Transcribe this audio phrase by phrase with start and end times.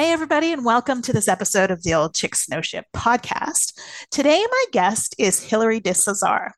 [0.00, 3.78] Hey, everybody, and welcome to this episode of the Old Chick Know Shit podcast.
[4.10, 6.52] Today, my guest is Hilary DeCesar.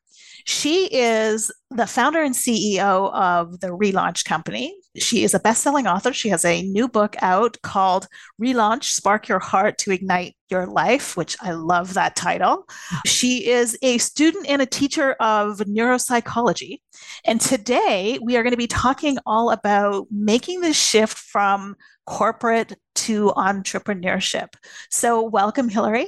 [0.45, 4.73] She is the founder and CEO of the Relaunch Company.
[4.97, 6.13] She is a best selling author.
[6.13, 8.07] She has a new book out called
[8.41, 12.65] Relaunch Spark Your Heart to Ignite Your Life, which I love that title.
[13.05, 16.79] She is a student and a teacher of neuropsychology.
[17.25, 22.73] And today we are going to be talking all about making the shift from corporate
[22.95, 24.53] to entrepreneurship.
[24.89, 26.07] So, welcome, Hilary.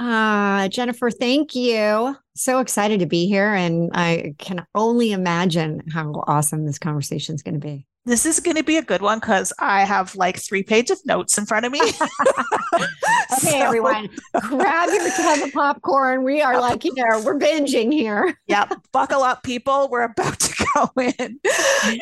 [0.00, 2.16] Uh, Jennifer, thank you.
[2.34, 3.52] So excited to be here.
[3.52, 7.86] And I can only imagine how awesome this conversation is going to be.
[8.06, 11.06] This is going to be a good one because I have like three pages of
[11.06, 11.80] notes in front of me.
[13.34, 14.08] okay, so, everyone,
[14.40, 16.24] grab your tub of popcorn.
[16.24, 18.38] We are like, you know, we're binging here.
[18.46, 18.72] yep.
[18.92, 19.88] Buckle up, people.
[19.90, 21.38] We're about to go in.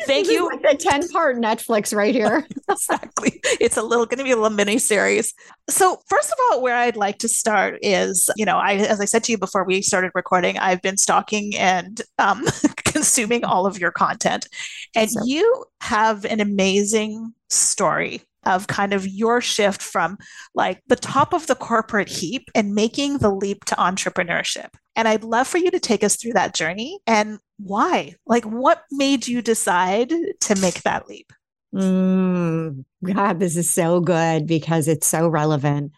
[0.05, 0.47] Thank this you.
[0.47, 2.47] Like the 10 part Netflix right here.
[2.69, 3.39] exactly.
[3.59, 5.33] It's a little going to be a little mini series.
[5.69, 9.05] So, first of all, where I'd like to start is, you know, I, as I
[9.05, 12.45] said to you before we started recording, I've been stalking and um,
[12.77, 14.47] consuming all of your content.
[14.95, 15.19] And so.
[15.25, 20.17] you have an amazing story of kind of your shift from
[20.53, 24.69] like the top of the corporate heap and making the leap to entrepreneurship.
[24.95, 28.15] And I'd love for you to take us through that journey and why.
[28.25, 31.31] Like, what made you decide to make that leap?
[31.73, 35.91] Mm, God, this is so good because it's so relevant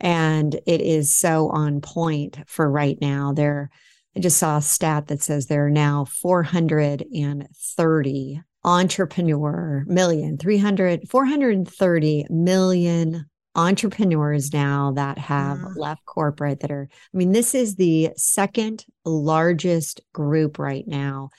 [0.00, 3.32] and it is so on point for right now.
[3.32, 3.70] There,
[4.16, 12.26] I just saw a stat that says there are now 430 entrepreneur million 300 430
[12.28, 18.84] million entrepreneurs now that have left corporate that are i mean this is the second
[19.04, 21.30] largest group right now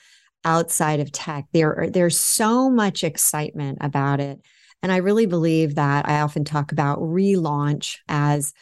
[0.44, 1.46] outside of tech.
[1.52, 4.40] There are there's so much excitement about it.
[4.82, 8.52] And i really believe that i often talk about relaunch as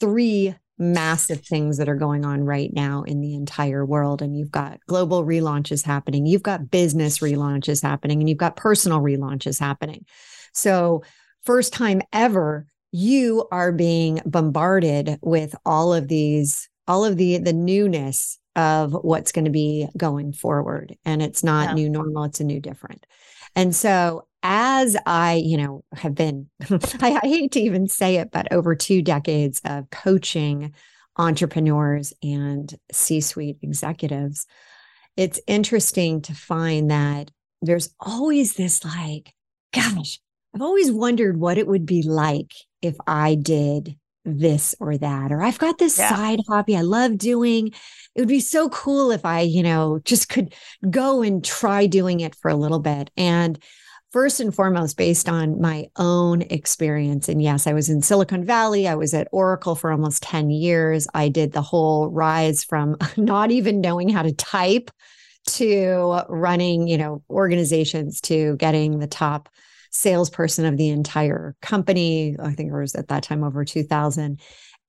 [0.00, 4.22] three massive things that are going on right now in the entire world.
[4.22, 9.00] And you've got global relaunches happening, you've got business relaunches happening, and you've got personal
[9.00, 10.04] relaunches happening.
[10.52, 11.02] So,
[11.44, 17.52] first time ever, you are being bombarded with all of these, all of the the
[17.52, 20.96] newness of what's going to be going forward.
[21.04, 21.74] And it's not yeah.
[21.74, 23.06] new normal, it's a new different.
[23.54, 28.30] And so as I, you know, have been, I, I, hate to even say it,
[28.30, 30.72] but over two decades of coaching
[31.16, 34.46] entrepreneurs and C suite executives,
[35.16, 37.30] it's interesting to find that
[37.62, 39.32] there's always this like,
[39.72, 40.20] gosh,
[40.54, 45.42] I've always wondered what it would be like if I did this or that, or
[45.42, 46.10] I've got this yeah.
[46.10, 47.68] side hobby I love doing.
[48.14, 50.54] It would be so cool if I, you know, just could
[50.90, 53.10] go and try doing it for a little bit.
[53.16, 53.58] And
[54.12, 57.28] first and foremost based on my own experience.
[57.28, 58.88] And yes, I was in Silicon Valley.
[58.88, 61.06] I was at Oracle for almost 10 years.
[61.14, 64.90] I did the whole rise from not even knowing how to type
[65.46, 69.48] to running, you know, organizations to getting the top
[69.90, 72.36] salesperson of the entire company.
[72.38, 74.40] I think it was at that time over 2000.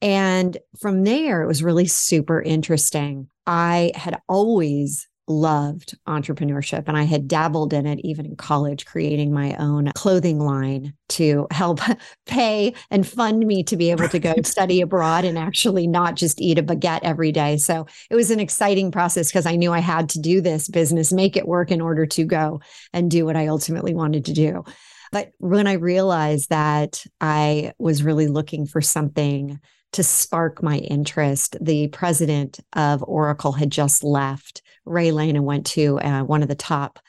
[0.02, 3.30] And from there, it was really super interesting.
[3.46, 9.34] I had always loved entrepreneurship and I had dabbled in it even in college, creating
[9.34, 11.80] my own clothing line to help
[12.26, 16.42] pay and fund me to be able to go study abroad and actually not just
[16.42, 17.58] eat a baguette every day.
[17.58, 21.12] So it was an exciting process because I knew I had to do this business,
[21.12, 22.62] make it work in order to go
[22.94, 24.64] and do what I ultimately wanted to do.
[25.12, 29.60] But when I realized that I was really looking for something
[29.94, 35.66] to spark my interest, the president of Oracle had just left Ray Lane and went
[35.68, 37.00] to uh, one of the top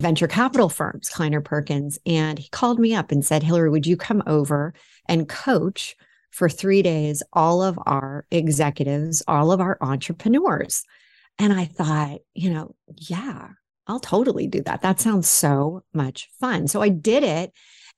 [0.00, 1.98] venture capital firms, Kleiner Perkins.
[2.06, 4.72] And he called me up and said, Hilary, would you come over
[5.06, 5.96] and coach
[6.30, 10.84] for three days all of our executives, all of our entrepreneurs?
[11.38, 13.48] And I thought, you know, yeah,
[13.86, 14.82] I'll totally do that.
[14.82, 16.68] That sounds so much fun.
[16.68, 17.52] So I did it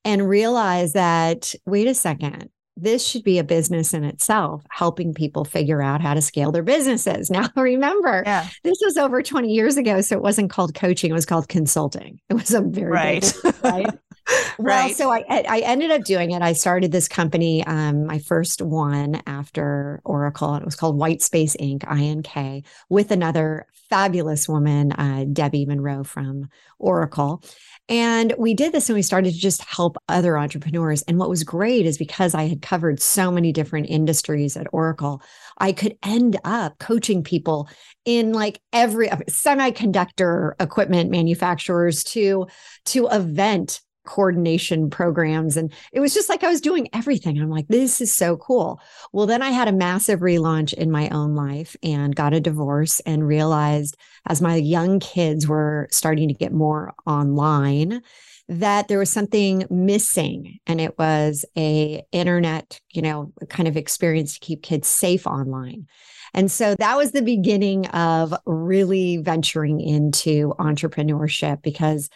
[0.05, 2.49] and realized that, wait a second,
[2.82, 6.62] this should be a business in itself, helping people figure out how to scale their
[6.62, 7.31] businesses.
[7.41, 8.49] Now, remember, yeah.
[8.65, 10.00] this was over 20 years ago.
[10.00, 12.21] So it wasn't called coaching, it was called consulting.
[12.29, 13.32] It was a very right.
[13.62, 13.99] right?
[14.59, 16.43] well, so I I ended up doing it.
[16.43, 21.23] I started this company, um, my first one after Oracle, and it was called White
[21.23, 21.81] Space Inc.
[21.81, 26.49] INK, with another fabulous woman, uh, Debbie Monroe from
[26.79, 27.43] Oracle.
[27.91, 31.03] And we did this and we started to just help other entrepreneurs.
[31.03, 35.21] And what was great is because I had covered so many different industries at Oracle,
[35.59, 37.69] I could end up coaching people
[38.05, 42.47] in like every semiconductor equipment manufacturers to
[42.87, 47.41] to event coordination programs and it was just like I was doing everything.
[47.41, 48.81] I'm like this is so cool.
[49.12, 53.00] Well, then I had a massive relaunch in my own life and got a divorce
[53.00, 58.02] and realized as my young kids were starting to get more online
[58.49, 64.35] that there was something missing and it was a internet you know kind of experience
[64.35, 65.87] to keep kids safe online
[66.35, 72.08] and so that was the beginning of really venturing into entrepreneurship because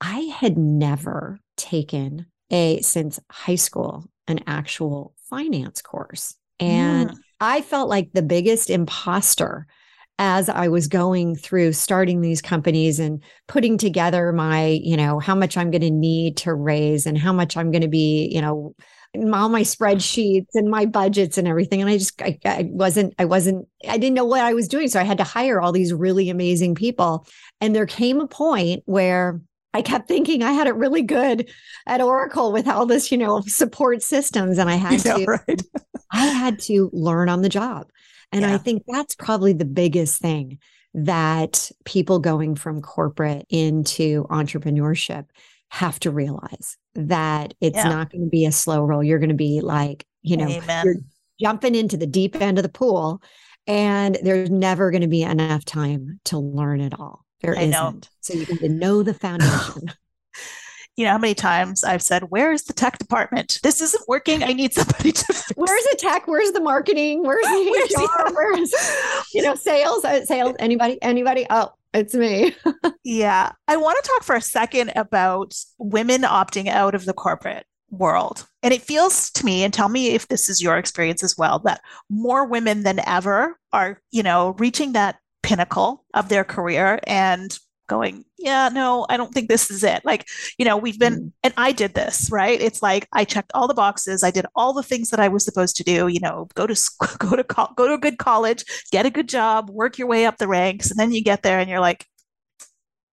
[0.00, 7.16] i had never taken a since high school an actual finance course and yeah.
[7.40, 9.66] i felt like the biggest imposter
[10.18, 15.34] as I was going through starting these companies and putting together my, you know, how
[15.34, 18.40] much I'm going to need to raise and how much I'm going to be, you
[18.40, 18.74] know,
[19.32, 21.80] all my spreadsheets and my budgets and everything.
[21.80, 24.88] And I just, I, I, wasn't, I wasn't, I didn't know what I was doing.
[24.88, 27.26] So I had to hire all these really amazing people.
[27.60, 29.40] And there came a point where
[29.74, 31.50] I kept thinking I had it really good
[31.86, 34.58] at Oracle with all this, you know, support systems.
[34.58, 35.62] And I had to, right?
[36.10, 37.88] I had to learn on the job.
[38.32, 38.54] And yeah.
[38.54, 40.58] I think that's probably the biggest thing
[40.94, 45.26] that people going from corporate into entrepreneurship
[45.70, 47.88] have to realize that it's yeah.
[47.88, 49.04] not going to be a slow roll.
[49.04, 50.84] You're going to be like, you know, Amen.
[50.84, 50.96] you're
[51.40, 53.22] jumping into the deep end of the pool
[53.66, 57.24] and there's never going to be enough time to learn it all.
[57.40, 57.70] There I isn't.
[57.70, 58.00] Know.
[58.20, 59.92] So you got to know the foundation.
[60.96, 63.60] you know how many times I've said, "Where's the tech department?
[63.62, 64.42] This isn't working.
[64.42, 66.26] I need somebody to." Where's the tech?
[66.26, 67.22] Where's the marketing?
[67.22, 68.34] Where's the where's, HR?
[68.34, 70.04] Where's you know sales?
[70.04, 70.56] Uh, sales?
[70.58, 71.00] Anybody?
[71.00, 71.46] Anybody?
[71.48, 72.54] Oh, it's me.
[73.04, 77.66] yeah, I want to talk for a second about women opting out of the corporate
[77.90, 78.46] world.
[78.62, 81.60] And it feels to me, and tell me if this is your experience as well,
[81.60, 81.80] that
[82.10, 85.16] more women than ever are, you know, reaching that
[85.48, 87.58] pinnacle of their career and
[87.88, 90.04] going, yeah, no, I don't think this is it.
[90.04, 90.26] Like,
[90.58, 91.32] you know, we've been, mm.
[91.42, 92.60] and I did this, right?
[92.60, 94.22] It's like I checked all the boxes.
[94.22, 96.06] I did all the things that I was supposed to do.
[96.06, 98.62] You know, go to school, go to co- go to a good college,
[98.92, 101.58] get a good job, work your way up the ranks, and then you get there
[101.58, 102.04] and you're like,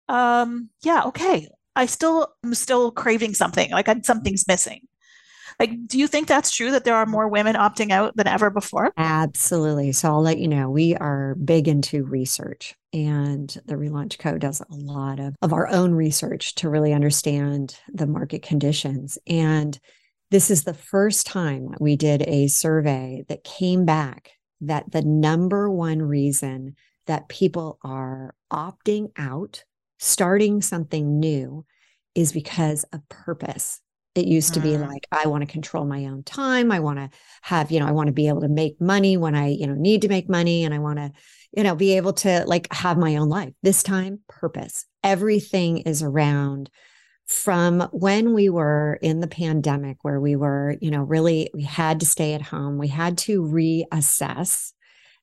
[0.08, 1.50] um, yeah, okay.
[1.76, 3.72] I still am still craving something.
[3.72, 4.88] Like I, something's missing.
[5.62, 8.50] Like, do you think that's true that there are more women opting out than ever
[8.50, 8.92] before?
[8.98, 9.92] Absolutely.
[9.92, 10.72] So I'll let you know.
[10.72, 14.40] We are big into research, and the Relaunch Co.
[14.40, 19.20] does a lot of, of our own research to really understand the market conditions.
[19.28, 19.80] And
[20.32, 24.32] this is the first time we did a survey that came back
[24.62, 26.76] that the number one reason
[27.06, 29.64] that people are opting out,
[30.00, 31.68] starting something new,
[32.16, 33.80] is because of purpose.
[34.14, 34.88] It used to be mm.
[34.88, 36.72] like, I want to control my own time.
[36.72, 37.10] I want to
[37.44, 39.74] have, you know, I want to be able to make money when I, you know,
[39.74, 41.12] need to make money and I want to,
[41.56, 43.54] you know, be able to like have my own life.
[43.64, 44.86] This time, purpose.
[45.04, 46.70] Everything is around
[47.26, 52.02] from when we were in the pandemic where we were, you know, really we had
[52.02, 52.78] to stay at home.
[52.78, 54.74] We had to reassess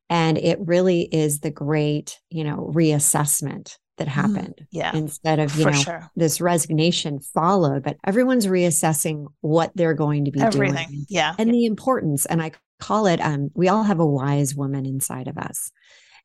[0.08, 4.20] and it really is the great, you know, reassessment that mm-hmm.
[4.34, 4.54] happened.
[4.60, 4.96] Mm, yeah.
[4.96, 6.10] Instead of, you know, sure.
[6.16, 10.88] this resignation followed, but everyone's reassessing what they're going to be Everything.
[10.88, 11.06] doing.
[11.08, 11.34] Yeah.
[11.38, 12.26] And the importance.
[12.26, 15.70] And I call it, um, we all have a wise woman inside of us.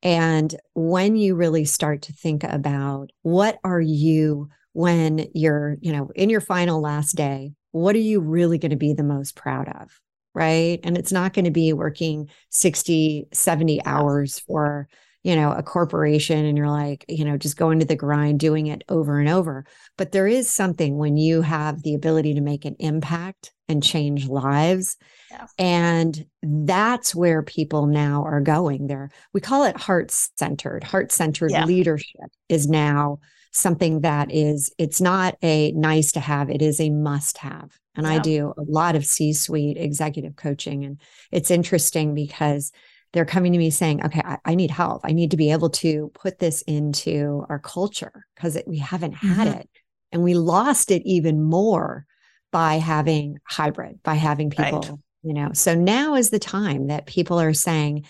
[0.01, 6.09] And when you really start to think about what are you when you're, you know,
[6.15, 9.69] in your final last day, what are you really going to be the most proud
[9.69, 9.99] of?
[10.35, 10.79] Right.
[10.83, 14.87] And it's not going to be working 60, 70 hours for
[15.23, 18.67] you know, a corporation and you're like, you know, just going to the grind, doing
[18.67, 19.65] it over and over.
[19.97, 24.27] But there is something when you have the ability to make an impact and change
[24.27, 24.97] lives.
[25.31, 25.47] Yeah.
[25.57, 29.11] And that's where people now are going there.
[29.33, 30.83] We call it heart centered.
[30.83, 31.65] Heart centered yeah.
[31.65, 33.19] leadership is now
[33.53, 37.79] something that is, it's not a nice to have, it is a must have.
[37.95, 38.13] And yeah.
[38.13, 40.83] I do a lot of C suite executive coaching.
[40.83, 40.99] And
[41.31, 42.71] it's interesting because
[43.13, 45.01] they're coming to me saying, okay, I, I, need help.
[45.03, 49.47] I need to be able to put this into our culture because we haven't had
[49.47, 49.59] mm-hmm.
[49.59, 49.69] it.
[50.11, 52.05] And we lost it even more
[52.51, 54.99] by having hybrid, by having people, right.
[55.23, 55.51] you know.
[55.53, 58.05] So now is the time that people are saying,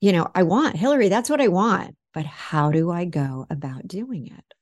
[0.00, 1.96] you know, I want Hilary, that's what I want.
[2.14, 4.54] But how do I go about doing it?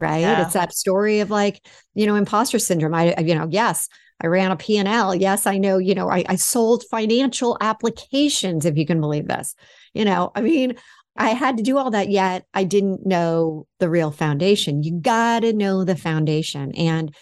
[0.00, 0.18] right?
[0.18, 0.42] Yeah.
[0.42, 1.64] It's that story of like,
[1.94, 2.94] you know, imposter syndrome.
[2.94, 3.88] I, you know, yes,
[4.20, 5.14] I ran a P&L.
[5.14, 9.54] Yes, I know, you know, I, I sold financial applications, if you can believe this.
[9.94, 10.76] You know, I mean,
[11.16, 14.82] I had to do all that, yet I didn't know the real foundation.
[14.82, 16.72] You got to know the foundation.
[16.76, 17.14] And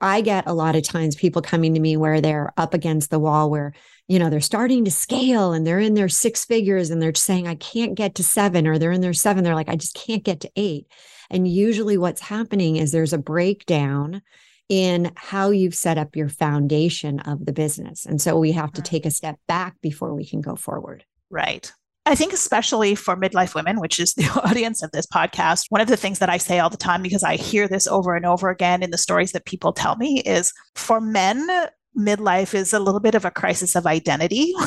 [0.00, 3.18] I get a lot of times people coming to me where they're up against the
[3.18, 3.72] wall where,
[4.08, 7.46] you know, they're starting to scale and they're in their six figures and they're saying,
[7.46, 9.44] I can't get to seven, or they're in their seven.
[9.44, 10.86] They're like, I just can't get to eight.
[11.30, 14.20] And usually what's happening is there's a breakdown
[14.68, 18.06] in how you've set up your foundation of the business.
[18.06, 18.90] And so we have to mm-hmm.
[18.90, 21.04] take a step back before we can go forward.
[21.30, 21.70] Right.
[22.06, 25.88] I think, especially for midlife women, which is the audience of this podcast, one of
[25.88, 28.50] the things that I say all the time, because I hear this over and over
[28.50, 31.46] again in the stories that people tell me, is for men,
[31.98, 34.52] midlife is a little bit of a crisis of identity.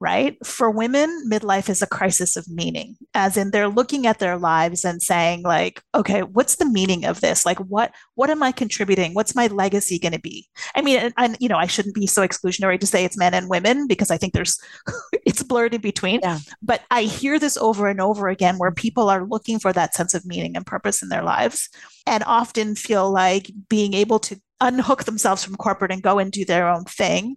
[0.00, 0.36] right?
[0.46, 4.84] For women, midlife is a crisis of meaning, as in they're looking at their lives
[4.84, 7.44] and saying, like, okay, what's the meaning of this?
[7.44, 9.14] Like, what what am I contributing?
[9.14, 10.48] What's my legacy going to be?
[10.76, 13.48] I mean, and, you know, I shouldn't be so exclusionary to say it's men and
[13.48, 14.58] women because I think there's
[15.26, 16.20] it's blurred in between.
[16.22, 16.38] Yeah.
[16.62, 20.14] But I hear this over and over again where people are looking for that sense
[20.14, 21.68] of meaning and purpose in their lives
[22.06, 26.44] and often feel like being able to unhook themselves from corporate and go and do
[26.44, 27.36] their own thing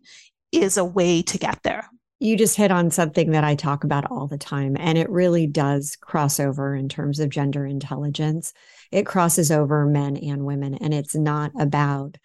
[0.52, 1.88] is a way to get there
[2.22, 5.48] you just hit on something that I talk about all the time, and it really
[5.48, 8.54] does cross over in terms of gender intelligence.
[8.92, 12.18] It crosses over men and women, and it's not about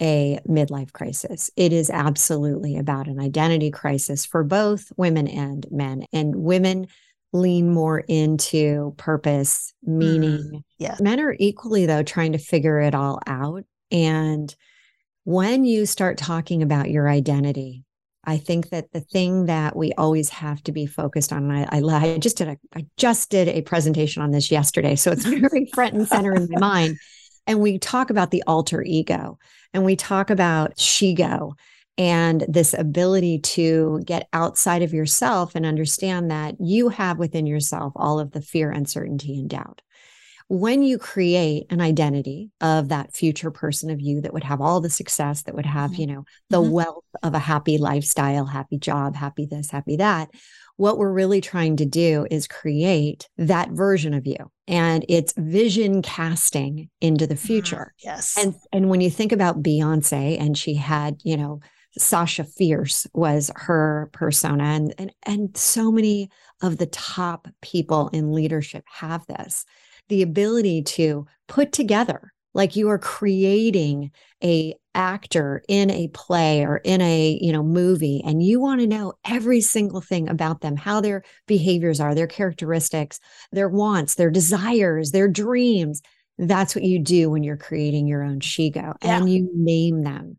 [0.00, 1.50] a midlife crisis.
[1.56, 6.06] It is absolutely about an identity crisis for both women and men.
[6.12, 6.86] And women
[7.32, 10.38] lean more into purpose, meaning.
[10.38, 10.96] Mm, yeah.
[11.00, 13.64] Men are equally, though, trying to figure it all out.
[13.90, 14.54] And
[15.24, 17.84] when you start talking about your identity,
[18.24, 21.80] I think that the thing that we always have to be focused on, I, I,
[21.80, 25.66] I just did a, I just did a presentation on this yesterday, so it's very
[25.74, 26.98] front and center in my mind.
[27.46, 29.38] And we talk about the alter ego,
[29.74, 31.54] and we talk about shego,
[31.98, 37.92] and this ability to get outside of yourself and understand that you have within yourself
[37.96, 39.82] all of the fear, uncertainty, and doubt
[40.52, 44.82] when you create an identity of that future person of you that would have all
[44.82, 46.72] the success that would have you know the mm-hmm.
[46.72, 50.28] wealth of a happy lifestyle happy job happy this happy that
[50.76, 54.36] what we're really trying to do is create that version of you
[54.68, 57.46] and it's vision casting into the mm-hmm.
[57.46, 61.60] future yes and and when you think about beyonce and she had you know
[61.96, 66.28] Sasha Fierce was her persona and and and so many
[66.60, 69.64] of the top people in leadership have this
[70.08, 74.10] the ability to put together like you are creating
[74.42, 78.86] a actor in a play or in a you know movie and you want to
[78.86, 83.18] know every single thing about them how their behaviors are their characteristics
[83.52, 86.02] their wants their desires their dreams
[86.36, 89.16] that's what you do when you're creating your own shego yeah.
[89.16, 90.36] and you name them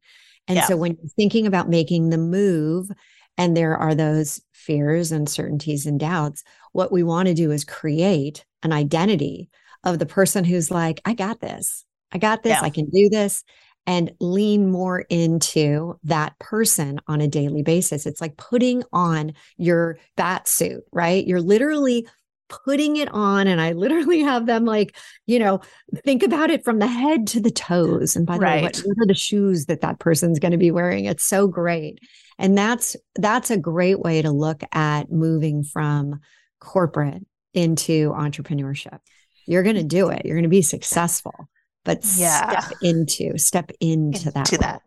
[0.48, 0.66] and yeah.
[0.66, 2.90] so when you're thinking about making the move
[3.38, 8.44] and there are those fears uncertainties and doubts what we want to do is create
[8.64, 9.50] an identity
[9.86, 11.86] of the person who's like, I got this.
[12.12, 12.58] I got this.
[12.60, 12.62] Yeah.
[12.62, 13.44] I can do this.
[13.86, 18.06] And lean more into that person on a daily basis.
[18.06, 21.26] It's like putting on your bat suit, right?
[21.28, 22.08] You're literally
[22.48, 23.46] putting it on.
[23.48, 25.60] And I literally have them like, you know,
[26.06, 28.16] think about it from the head to the toes.
[28.16, 28.56] And by the right.
[28.56, 31.04] way, what, what are the shoes that that person's going to be wearing?
[31.04, 32.00] It's so great.
[32.38, 36.20] And that's that's a great way to look at moving from
[36.60, 39.00] corporate into entrepreneurship
[39.46, 40.26] you're going to do it.
[40.26, 41.50] You're going to be successful.
[41.86, 42.62] But yeah.
[42.62, 44.58] step into, step into, into that.
[44.60, 44.82] That.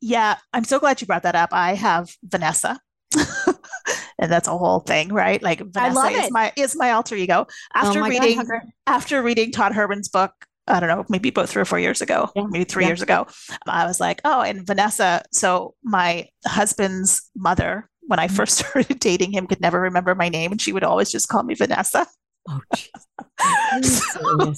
[0.00, 1.50] Yeah, I'm so glad you brought that up.
[1.52, 2.78] I have Vanessa.
[4.18, 5.42] and that's a whole thing, right?
[5.42, 7.46] Like Vanessa is my is my alter ego.
[7.48, 10.32] Oh after oh reading God, after reading Todd Herman's book,
[10.66, 12.44] I don't know, maybe about three or four years ago, yeah.
[12.48, 12.90] maybe three yeah.
[12.90, 13.26] years ago,
[13.66, 15.22] I was like, oh, and Vanessa.
[15.30, 18.36] So my husband's mother, when I mm-hmm.
[18.36, 21.42] first started dating him, could never remember my name, and she would always just call
[21.42, 22.06] me Vanessa.
[22.48, 22.60] Oh,
[23.82, 24.54] so,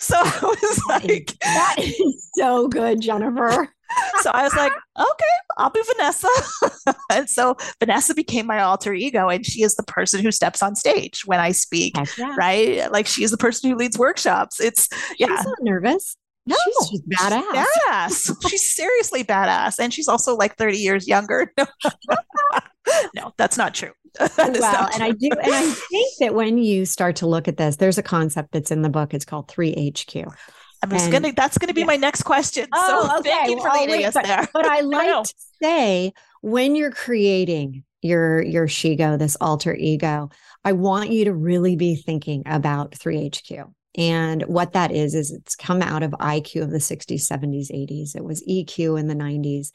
[0.00, 3.73] so I was like, that is so good, Jennifer.
[4.22, 5.24] so I was like, okay,
[5.56, 6.28] I'll be Vanessa.
[7.12, 10.74] and so Vanessa became my alter ego, and she is the person who steps on
[10.74, 12.34] stage when I speak, yeah.
[12.36, 12.90] right?
[12.90, 14.60] Like she is the person who leads workshops.
[14.60, 16.16] It's yeah, she's not nervous.
[16.46, 17.66] No, she's, she's badass.
[17.88, 18.50] Badass.
[18.50, 21.52] she's seriously badass, and she's also like thirty years younger.
[23.14, 23.92] no, that's not true.
[24.20, 27.76] well, and I do, and I think that when you start to look at this,
[27.76, 29.12] there's a concept that's in the book.
[29.12, 30.32] It's called 3HQ.
[30.84, 31.32] I'm just and, gonna.
[31.32, 31.86] That's gonna be yeah.
[31.86, 32.68] my next question.
[32.72, 33.30] Oh, so okay.
[33.30, 34.48] thank you for well, leading us but, there.
[34.52, 36.12] But I like I to say
[36.42, 40.28] when you're creating your your shego, this alter ego,
[40.62, 43.72] I want you to really be thinking about 3HQ.
[43.96, 48.16] And what that is, is it's come out of IQ of the 60s, 70s, 80s.
[48.16, 49.70] It was EQ in the 90s.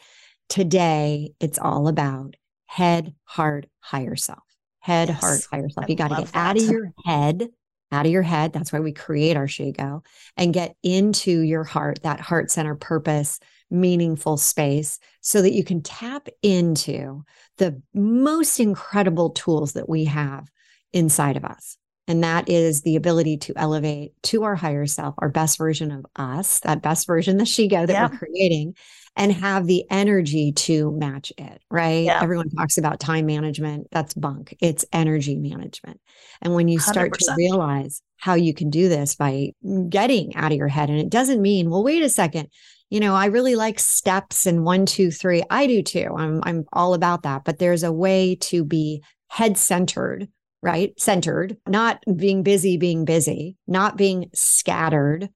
[0.50, 2.36] Today, it's all about
[2.66, 4.44] head, heart, higher self.
[4.82, 5.22] Head, yes.
[5.22, 5.90] heart, higher self.
[5.90, 6.36] You got to get that.
[6.36, 7.48] out of your head,
[7.92, 8.54] out of your head.
[8.54, 10.04] That's why we create our Shego
[10.38, 13.40] and get into your heart, that heart center purpose,
[13.72, 17.24] meaningful space, so that you can tap into
[17.58, 20.50] the most incredible tools that we have
[20.94, 21.78] inside of us.
[22.08, 26.08] And that is the ability to elevate to our higher self, our best version of
[26.16, 28.10] us, that best version, the Shego that yeah.
[28.10, 28.76] we're creating,
[29.16, 32.06] and have the energy to match it, right?
[32.06, 32.22] Yeah.
[32.22, 33.88] Everyone talks about time management.
[33.92, 34.56] That's bunk.
[34.62, 36.00] It's energy management.
[36.42, 37.18] And when you start 100%.
[37.18, 39.52] to realize how you can do this by
[39.90, 42.50] getting out of your head, and it doesn't mean, well, wait a second,
[42.90, 45.44] you know, I really like steps and one, two, three.
[45.50, 46.14] I do too.
[46.18, 47.44] I'm I'm all about that.
[47.46, 50.28] But there's a way to be head centered
[50.62, 51.00] right?
[51.00, 55.30] Centered, not being busy, being busy, not being scattered,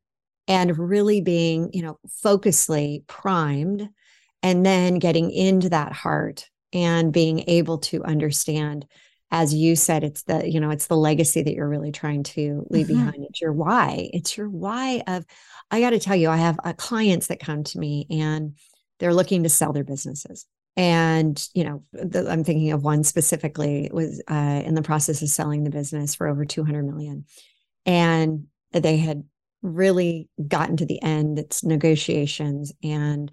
[0.48, 3.90] and really being, you know, focusedly primed,
[4.42, 8.86] and then getting into that heart and being able to understand
[9.34, 12.66] as you said it's the you know it's the legacy that you're really trying to
[12.70, 13.06] leave mm-hmm.
[13.06, 13.26] behind.
[13.28, 14.10] It's your why.
[14.14, 15.26] It's your why of
[15.72, 18.56] i got to tell you i have uh, clients that come to me and
[19.00, 20.46] they're looking to sell their businesses.
[20.78, 25.30] And you know the, i'm thinking of one specifically was uh, in the process of
[25.30, 27.26] selling the business for over 200 million.
[27.86, 29.24] And they had
[29.64, 33.32] really gotten to the end it's negotiations and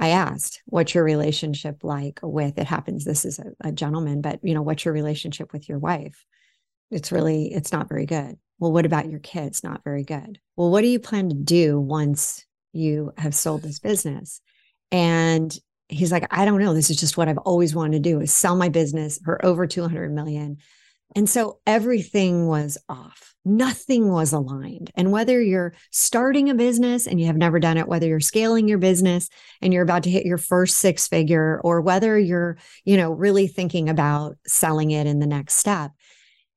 [0.00, 4.40] i asked what's your relationship like with it happens this is a, a gentleman but
[4.42, 6.24] you know what's your relationship with your wife
[6.90, 10.70] it's really it's not very good well what about your kids not very good well
[10.70, 14.40] what do you plan to do once you have sold this business
[14.90, 15.56] and
[15.88, 16.74] he's like, I don't know.
[16.74, 19.66] This is just what I've always wanted to do is sell my business for over
[19.66, 20.58] 200 million.
[21.16, 23.34] And so everything was off.
[23.44, 24.90] Nothing was aligned.
[24.94, 28.68] And whether you're starting a business and you have never done it, whether you're scaling
[28.68, 29.30] your business
[29.62, 33.46] and you're about to hit your first six figure, or whether you're, you know, really
[33.46, 35.92] thinking about selling it in the next step,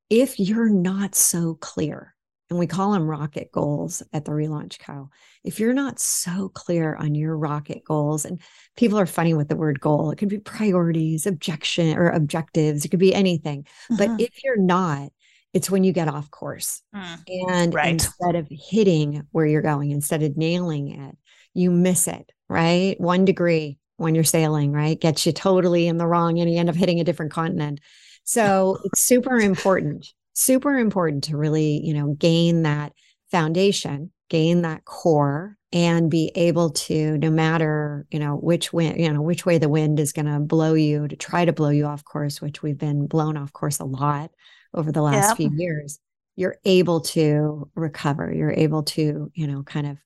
[0.10, 2.14] if you're not so clear
[2.52, 5.10] and we call them rocket goals at the relaunch co
[5.44, 8.42] if you're not so clear on your rocket goals and
[8.76, 12.90] people are funny with the word goal it could be priorities objection or objectives it
[12.90, 13.66] could be anything.
[13.90, 14.06] Uh-huh.
[14.06, 15.10] but if you're not
[15.54, 16.82] it's when you get off course.
[16.96, 17.90] Mm, and right.
[17.90, 21.18] instead of hitting where you're going instead of nailing it
[21.54, 23.00] you miss it right?
[23.00, 25.00] One degree when you're sailing right?
[25.00, 27.80] Gets you totally in the wrong and you end up hitting a different continent.
[28.26, 32.94] So it's super important super important to really, you know, gain that
[33.30, 39.12] foundation, gain that core and be able to no matter, you know, which wind, you
[39.12, 41.86] know, which way the wind is going to blow you to try to blow you
[41.86, 44.32] off course, which we've been blown off course a lot
[44.74, 46.00] over the last few years.
[46.36, 48.34] You're able to recover.
[48.34, 49.98] You're able to, you know, kind of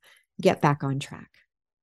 [0.41, 1.29] get back on track.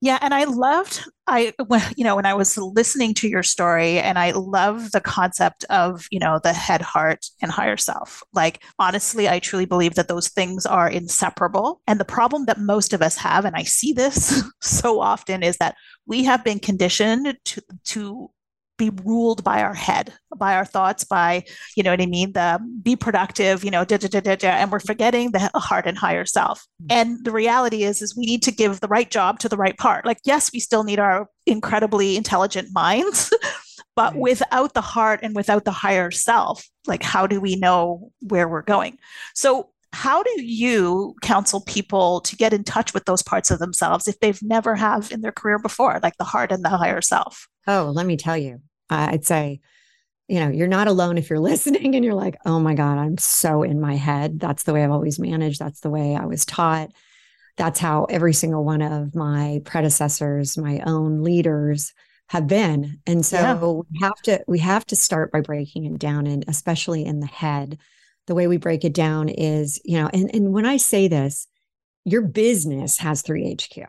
[0.02, 4.00] Yeah, and I loved I when you know when I was listening to your story
[4.00, 8.20] and I love the concept of, you know, the head heart and higher self.
[8.34, 11.82] Like honestly, I truly believe that those things are inseparable.
[11.86, 15.58] And the problem that most of us have and I see this so often is
[15.58, 18.30] that we have been conditioned to to
[18.78, 21.44] be ruled by our head, by our thoughts, by,
[21.76, 22.32] you know what I mean?
[22.32, 25.86] The be productive, you know, da, da, da, da, da, and we're forgetting the heart
[25.86, 26.66] and higher self.
[26.82, 26.86] Mm-hmm.
[26.90, 29.76] And the reality is, is we need to give the right job to the right
[29.76, 30.06] part.
[30.06, 33.32] Like, yes, we still need our incredibly intelligent minds,
[33.96, 34.20] but right.
[34.20, 38.62] without the heart and without the higher self, like, how do we know where we're
[38.62, 38.98] going?
[39.34, 44.08] So how do you counsel people to get in touch with those parts of themselves
[44.08, 47.48] if they've never have in their career before like the heart and the higher self
[47.66, 48.60] oh let me tell you
[48.92, 49.60] uh, I'd say,
[50.28, 53.18] you know, you're not alone if you're listening and you're like, oh my God, I'm
[53.18, 54.38] so in my head.
[54.38, 55.58] That's the way I've always managed.
[55.58, 56.90] That's the way I was taught.
[57.56, 61.92] That's how every single one of my predecessors, my own leaders
[62.28, 63.00] have been.
[63.06, 63.54] And so yeah.
[63.54, 67.26] we have to we have to start by breaking it down and especially in the
[67.26, 67.78] head.
[68.26, 71.48] The way we break it down is, you know, and, and when I say this,
[72.04, 73.86] your business has 3HQ.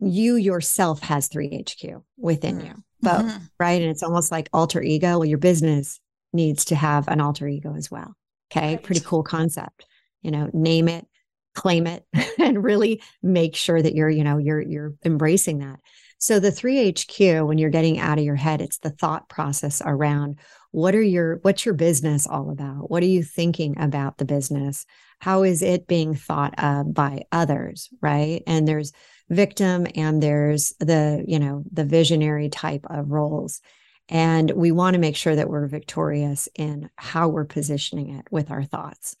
[0.00, 2.66] You yourself has 3HQ within mm.
[2.66, 3.44] you both, mm-hmm.
[3.60, 3.80] right?
[3.80, 5.18] And it's almost like alter ego.
[5.18, 6.00] Well, your business
[6.32, 8.16] needs to have an alter ego as well.
[8.50, 8.72] Okay.
[8.72, 8.82] Right.
[8.82, 9.86] Pretty cool concept.
[10.22, 11.06] You know, name it,
[11.54, 12.04] claim it,
[12.38, 15.78] and really make sure that you're, you know, you're you're embracing that.
[16.18, 20.38] So the 3HQ, when you're getting out of your head, it's the thought process around
[20.74, 22.90] what are your what's your business all about?
[22.90, 24.86] What are you thinking about the business?
[25.20, 27.88] How is it being thought of by others?
[28.00, 28.42] Right.
[28.48, 28.92] And there's
[29.30, 33.60] victim and there's the you know the visionary type of roles
[34.08, 38.50] and we want to make sure that we're victorious in how we're positioning it with
[38.50, 39.16] our thoughts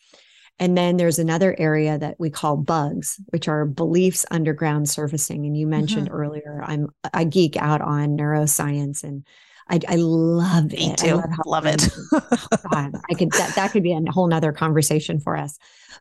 [0.58, 5.46] And then there's another area that we call bugs, which are beliefs underground surfacing.
[5.46, 6.16] And you mentioned mm-hmm.
[6.16, 9.24] earlier, I'm I geek out on neuroscience and
[9.68, 10.98] I, I love Me it.
[10.98, 11.08] Too.
[11.08, 11.12] I
[11.44, 11.88] love, love it.
[12.70, 15.58] God, I could that, that could be a whole nother conversation for us.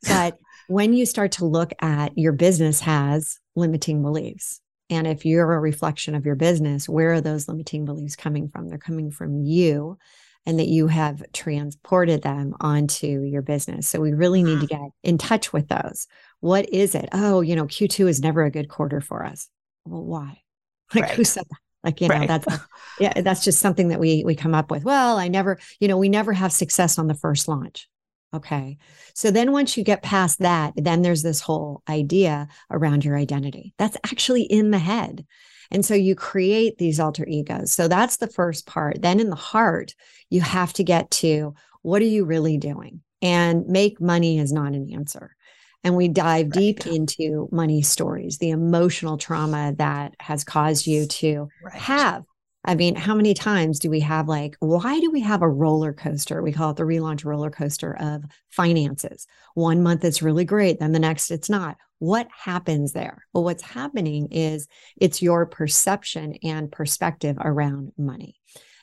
[0.07, 4.59] But when you start to look at your business has limiting beliefs.
[4.89, 8.67] And if you're a reflection of your business, where are those limiting beliefs coming from?
[8.67, 9.97] They're coming from you
[10.45, 13.87] and that you have transported them onto your business.
[13.87, 14.83] So we really need to mm-hmm.
[14.83, 16.07] get in touch with those.
[16.41, 17.07] What is it?
[17.13, 19.49] Oh, you know, Q2 is never a good quarter for us.
[19.85, 20.39] Well, why?
[20.93, 21.13] Like right.
[21.13, 21.59] who said that?
[21.83, 22.27] Like, you know, right.
[22.27, 22.47] that's
[22.99, 24.83] yeah, that's just something that we we come up with.
[24.83, 27.89] Well, I never, you know, we never have success on the first launch.
[28.33, 28.77] Okay.
[29.13, 33.73] So then once you get past that, then there's this whole idea around your identity.
[33.77, 35.25] That's actually in the head.
[35.69, 37.73] And so you create these alter egos.
[37.73, 39.01] So that's the first part.
[39.01, 39.93] Then in the heart,
[40.29, 43.01] you have to get to what are you really doing?
[43.21, 45.35] And make money is not an answer.
[45.83, 46.53] And we dive right.
[46.53, 51.75] deep into money stories, the emotional trauma that has caused you to right.
[51.75, 52.23] have
[52.65, 55.91] I mean, how many times do we have like, why do we have a roller
[55.91, 56.41] coaster?
[56.41, 59.27] We call it the relaunch roller coaster of finances.
[59.53, 61.75] One month it's really great, then the next it's not.
[61.99, 63.25] What happens there?
[63.33, 68.35] Well, what's happening is it's your perception and perspective around money.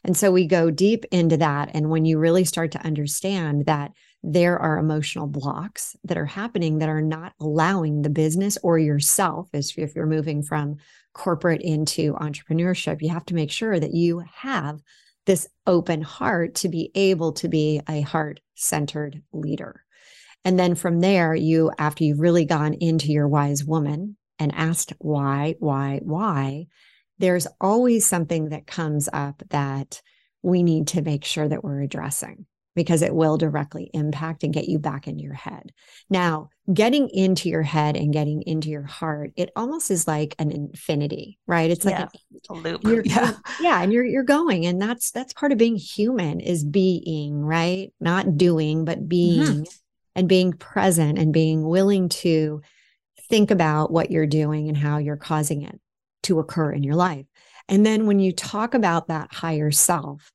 [0.04, 1.70] And so we go deep into that.
[1.74, 6.78] And when you really start to understand that there are emotional blocks that are happening
[6.78, 10.76] that are not allowing the business or yourself, as if you're moving from
[11.14, 14.80] corporate into entrepreneurship, you have to make sure that you have
[15.26, 19.84] this open heart to be able to be a heart centered leader.
[20.44, 24.92] And then from there, you, after you've really gone into your wise woman and asked
[24.98, 26.66] why, why, why,
[27.18, 30.00] there's always something that comes up that
[30.42, 34.68] we need to make sure that we're addressing because it will directly impact and get
[34.68, 35.72] you back into your head.
[36.08, 40.52] Now, getting into your head and getting into your heart, it almost is like an
[40.52, 41.70] infinity, right?
[41.70, 42.08] It's like yeah,
[42.48, 42.82] a, a loop.
[43.04, 43.32] yeah.
[43.60, 47.92] yeah, and you're you're going and that's that's part of being human is being, right?
[48.00, 49.62] Not doing, but being mm-hmm.
[50.14, 52.62] and being present and being willing to
[53.28, 55.80] think about what you're doing and how you're causing it
[56.24, 57.26] to occur in your life.
[57.68, 60.32] And then when you talk about that higher self,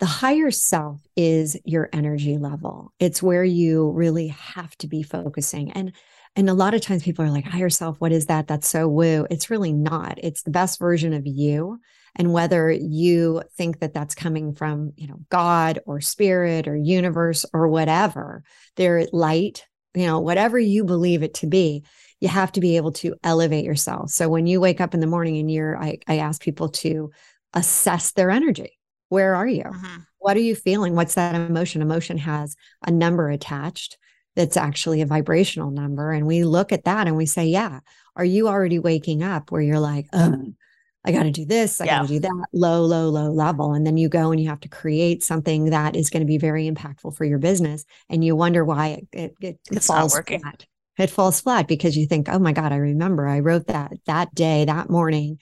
[0.00, 2.92] the higher self is your energy level.
[2.98, 5.72] It's where you really have to be focusing.
[5.72, 5.92] And
[6.36, 8.48] and a lot of times people are like, higher self, what is that?
[8.48, 9.24] That's so woo.
[9.30, 10.18] It's really not.
[10.20, 11.78] It's the best version of you.
[12.16, 17.46] And whether you think that that's coming from, you know, God or spirit or universe
[17.52, 18.42] or whatever,
[18.74, 21.84] they're light, you know, whatever you believe it to be,
[22.20, 24.10] you have to be able to elevate yourself.
[24.10, 27.12] So when you wake up in the morning and you're, I, I ask people to
[27.52, 28.76] assess their energy
[29.08, 29.64] where are you?
[29.64, 29.96] Mm-hmm.
[30.18, 30.94] What are you feeling?
[30.94, 31.82] What's that emotion?
[31.82, 33.98] Emotion has a number attached
[34.36, 36.10] that's actually a vibrational number.
[36.10, 37.80] And we look at that and we say, yeah,
[38.16, 40.54] are you already waking up where you're like, oh,
[41.04, 41.98] I got to do this, I yeah.
[41.98, 43.74] got to do that, low, low, low level.
[43.74, 46.38] And then you go and you have to create something that is going to be
[46.38, 47.84] very impactful for your business.
[48.08, 50.66] And you wonder why it, it, it falls flat.
[50.96, 54.34] It falls flat because you think, oh my God, I remember I wrote that that
[54.34, 55.40] day, that morning.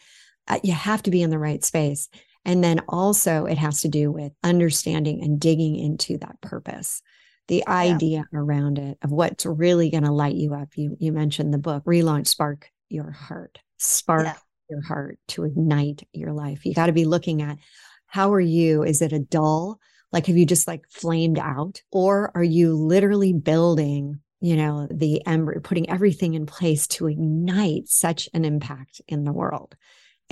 [0.49, 2.09] Uh, you have to be in the right space.
[2.45, 7.03] And then also, it has to do with understanding and digging into that purpose,
[7.49, 7.73] the yeah.
[7.73, 10.71] idea around it of what's really going to light you up.
[10.75, 14.35] You, you mentioned the book, Relaunch Spark Your Heart, Spark yeah.
[14.69, 16.67] Your Heart to ignite your life.
[16.67, 17.59] You got to be looking at
[18.07, 18.83] how are you?
[18.83, 19.79] Is it a dull?
[20.11, 21.81] Like, have you just like flamed out?
[21.91, 27.89] Or are you literally building you know the ember putting everything in place to ignite
[27.89, 29.77] such an impact in the world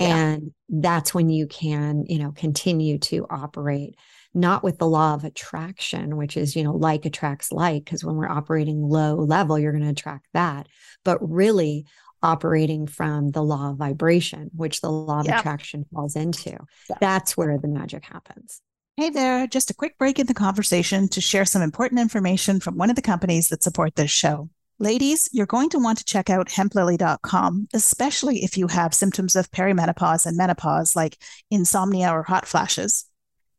[0.01, 3.95] and that's when you can you know continue to operate
[4.33, 8.15] not with the law of attraction which is you know like attracts like because when
[8.15, 10.67] we're operating low level you're going to attract that
[11.03, 11.85] but really
[12.23, 16.57] operating from the law of vibration which the law of attraction falls into.
[16.99, 18.61] That's where the magic happens.
[18.97, 22.77] Hey there, just a quick break in the conversation to share some important information from
[22.77, 24.49] one of the companies that support this show.
[24.81, 29.51] Ladies, you're going to want to check out hemplily.com, especially if you have symptoms of
[29.51, 31.19] perimenopause and menopause like
[31.51, 33.05] insomnia or hot flashes.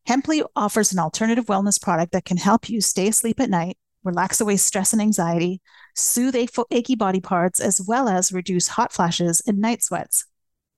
[0.08, 4.40] Hemply offers an alternative wellness product that can help you stay asleep at night, relax
[4.40, 5.60] away stress and anxiety,
[5.94, 6.34] soothe
[6.72, 10.26] achy body parts, as well as reduce hot flashes and night sweats.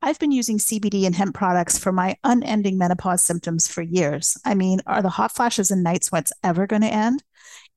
[0.03, 4.37] I've been using CBD and hemp products for my unending menopause symptoms for years.
[4.45, 7.23] I mean, are the hot flashes and night sweats ever going to end?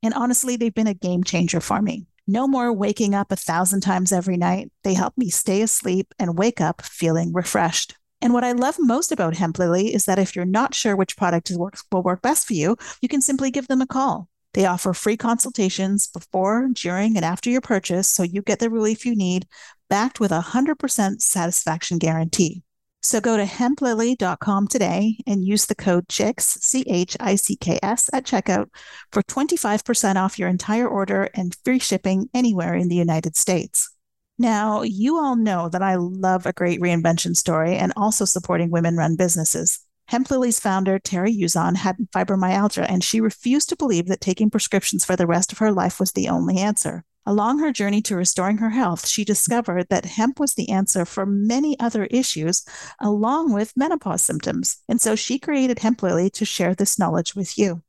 [0.03, 2.07] And honestly, they've been a game changer for me.
[2.29, 4.69] No more waking up a thousand times every night.
[4.83, 7.95] They help me stay asleep and wake up feeling refreshed.
[8.21, 11.15] And what I love most about Hemp Lily is that if you're not sure which
[11.15, 14.27] product will work best for you, you can simply give them a call.
[14.53, 19.05] They offer free consultations before, during, and after your purchase so you get the relief
[19.05, 19.47] you need,
[19.89, 22.63] backed with a 100% satisfaction guarantee.
[23.07, 27.79] So go to hemplily.com today and use the code CHICKS, C H I C K
[27.81, 28.67] S, at checkout
[29.13, 33.95] for 25% off your entire order and free shipping anywhere in the United States.
[34.37, 38.97] Now, you all know that I love a great reinvention story and also supporting women
[38.97, 39.79] run businesses.
[40.07, 45.05] Hemp Lily's founder, Terry Uzon, had fibromyalgia, and she refused to believe that taking prescriptions
[45.05, 47.05] for the rest of her life was the only answer.
[47.27, 51.25] Along her journey to restoring her health, she discovered that hemp was the answer for
[51.25, 52.63] many other issues,
[53.01, 54.77] along with menopause symptoms.
[54.87, 57.81] And so she created Hemp Lily to share this knowledge with you.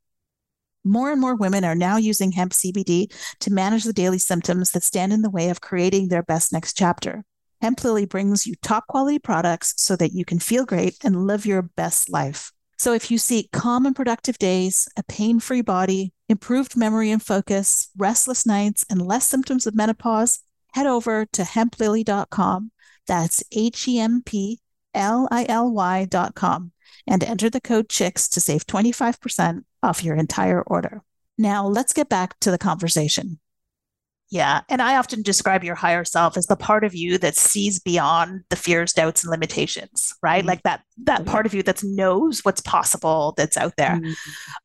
[0.83, 4.83] More and more women are now using hemp CBD to manage the daily symptoms that
[4.83, 7.23] stand in the way of creating their best next chapter.
[7.61, 11.45] Hemp Lily brings you top quality products so that you can feel great and live
[11.45, 12.51] your best life.
[12.77, 17.21] So if you seek calm and productive days, a pain free body, improved memory and
[17.21, 20.39] focus, restless nights, and less symptoms of menopause,
[20.73, 22.71] head over to hemplily.com.
[23.07, 24.59] That's H E M P
[24.93, 26.71] L I L Y.com
[27.07, 31.01] and enter the code CHICKS to save 25% off your entire order.
[31.37, 33.39] Now, let's get back to the conversation.
[34.31, 34.61] Yeah.
[34.69, 38.43] And I often describe your higher self as the part of you that sees beyond
[38.49, 40.39] the fears, doubts, and limitations, right?
[40.39, 40.49] Mm-hmm.
[40.49, 43.95] Like that that part of you that knows what's possible that's out there.
[43.95, 44.11] Mm-hmm.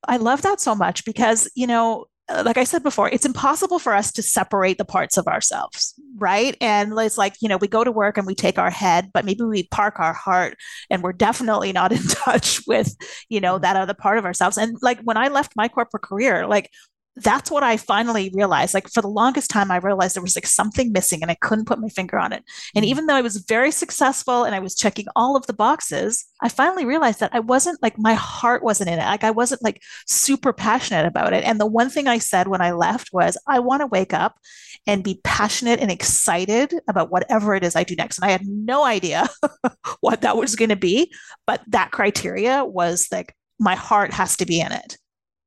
[0.06, 3.78] I love that so much because, you know, uh, like I said before, it's impossible
[3.78, 6.56] for us to separate the parts of ourselves, right?
[6.60, 9.26] And it's like, you know, we go to work and we take our head, but
[9.26, 10.56] maybe we park our heart
[10.88, 12.96] and we're definitely not in touch with,
[13.28, 14.56] you know, that other part of ourselves.
[14.56, 16.70] And like when I left my corporate career, like
[17.16, 18.74] that's what I finally realized.
[18.74, 21.66] Like for the longest time, I realized there was like something missing and I couldn't
[21.66, 22.42] put my finger on it.
[22.74, 22.90] And mm-hmm.
[22.90, 26.48] even though I was very successful and I was checking all of the boxes, I
[26.48, 29.04] finally realized that I wasn't like my heart wasn't in it.
[29.04, 31.44] Like I wasn't like super passionate about it.
[31.44, 34.38] And the one thing I said when I left was, I want to wake up
[34.86, 38.18] and be passionate and excited about whatever it is I do next.
[38.18, 39.28] And I had no idea
[40.00, 41.12] what that was going to be.
[41.46, 44.98] But that criteria was like, my heart has to be in it.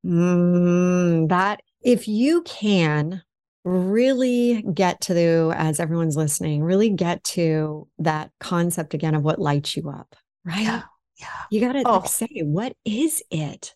[0.06, 3.24] Mm, that if you can
[3.64, 9.40] really get to the, as everyone's listening, really get to that concept again of what
[9.40, 10.62] lights you up, right?
[10.62, 10.84] Yeah.
[11.20, 11.28] yeah.
[11.52, 12.04] You got to oh.
[12.06, 13.76] say, what is it?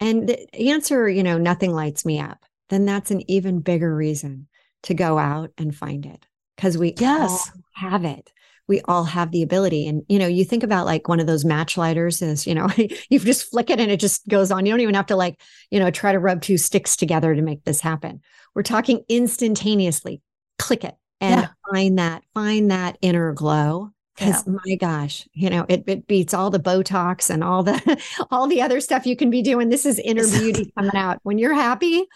[0.00, 2.44] And the answer, you know, nothing lights me up.
[2.70, 4.48] Then that's an even bigger reason
[4.84, 7.50] to go out and find it because we yes.
[7.74, 8.30] have it
[8.66, 9.86] we all have the ability.
[9.86, 12.68] And, you know, you think about like one of those match lighters is, you know,
[13.10, 14.64] you just flick it and it just goes on.
[14.64, 17.42] You don't even have to like, you know, try to rub two sticks together to
[17.42, 18.20] make this happen.
[18.54, 20.22] We're talking instantaneously,
[20.58, 21.48] click it and yeah.
[21.70, 23.90] find that, find that inner glow.
[24.16, 24.54] Cause yeah.
[24.64, 28.00] my gosh, you know, it, it beats all the Botox and all the,
[28.30, 29.68] all the other stuff you can be doing.
[29.68, 31.18] This is inner beauty coming out.
[31.24, 32.06] When you're happy,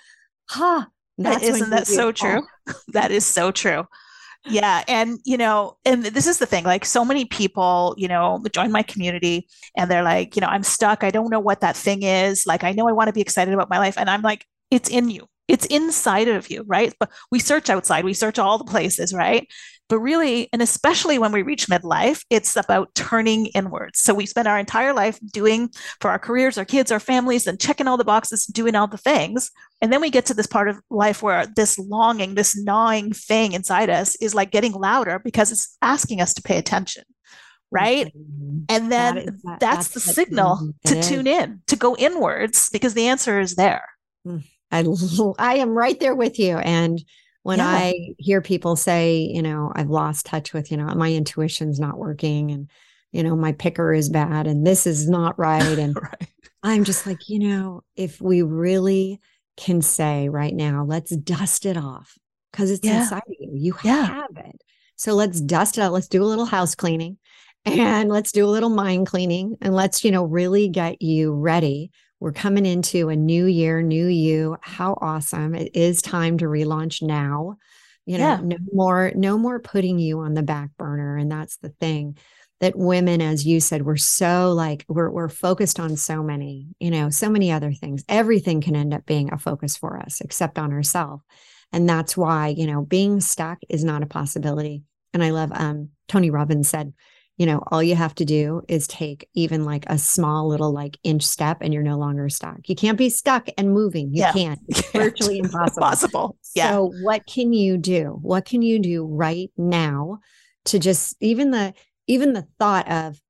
[0.49, 0.87] huh?
[1.21, 2.47] That's that isn't that so true?
[2.93, 3.89] that is so true
[4.47, 8.43] yeah and you know and this is the thing like so many people you know
[8.53, 9.47] join my community
[9.77, 11.05] and they're like you know i'm stuck.
[11.05, 12.47] I don't know what that thing is.
[12.47, 13.99] Like i know i want to be excited about my life.
[13.99, 18.05] And i'm like it's in you it's inside of you right but we search outside
[18.05, 19.49] we search all the places right
[19.89, 24.01] but really, and especially when we reach midlife, it's about turning inwards.
[24.01, 27.59] So we spend our entire life doing for our careers, our kids, our families, and
[27.59, 29.51] checking all the boxes, doing all the things.
[29.81, 33.53] And then we get to this part of life where this longing, this gnawing thing
[33.53, 37.05] inside us is like getting louder because it's asking us to pay attention.
[37.71, 38.07] Right.
[38.07, 38.59] Mm-hmm.
[38.69, 42.69] And then that is, that, that's, that's, the signal to tune in, to go inwards
[42.71, 43.85] because the answer is there.
[44.27, 44.85] Mm, I,
[45.39, 46.59] I am right there with you.
[46.59, 47.03] And
[47.43, 47.69] when yeah.
[47.69, 51.99] I hear people say, you know, I've lost touch with, you know, my intuition's not
[51.99, 52.71] working and,
[53.13, 55.79] you know, my picker is bad and this is not right.
[55.79, 56.29] And right.
[56.63, 59.21] I'm just like, you know, if we really
[59.57, 62.19] can say right now, let's dust it off
[62.53, 63.01] because it's yeah.
[63.01, 63.51] inside of you.
[63.55, 64.07] You yeah.
[64.07, 64.61] have it.
[64.97, 65.93] So let's dust it out.
[65.93, 67.19] Let's do a little house cleaning
[67.65, 71.91] and let's do a little mind cleaning and let's, you know, really get you ready
[72.21, 74.57] we're coming into a new year, new you.
[74.61, 75.55] How awesome.
[75.55, 77.57] It is time to relaunch now.
[78.07, 78.41] You know, yeah.
[78.43, 81.17] no more, no more putting you on the back burner.
[81.17, 82.17] And that's the thing
[82.61, 86.91] that women, as you said, we're so like we're we're focused on so many, you
[86.91, 88.05] know, so many other things.
[88.09, 91.23] Everything can end up being a focus for us, except on ourselves.
[91.73, 94.83] And that's why, you know, being stuck is not a possibility.
[95.15, 96.93] And I love um Tony Robbins said,
[97.39, 100.99] you know, all you have to do is take even like a small little like
[101.05, 102.69] inch step and you're no longer stuck.
[102.69, 104.09] You can't be stuck and moving.
[104.09, 104.33] You yeah.
[104.33, 104.61] can't.
[104.69, 105.77] It's virtually impossible.
[105.77, 106.37] impossible.
[106.55, 106.73] Yeah.
[106.73, 108.19] So what can you do?
[108.21, 110.19] What can you do right now
[110.67, 111.75] to just even the
[112.09, 113.21] even the thought of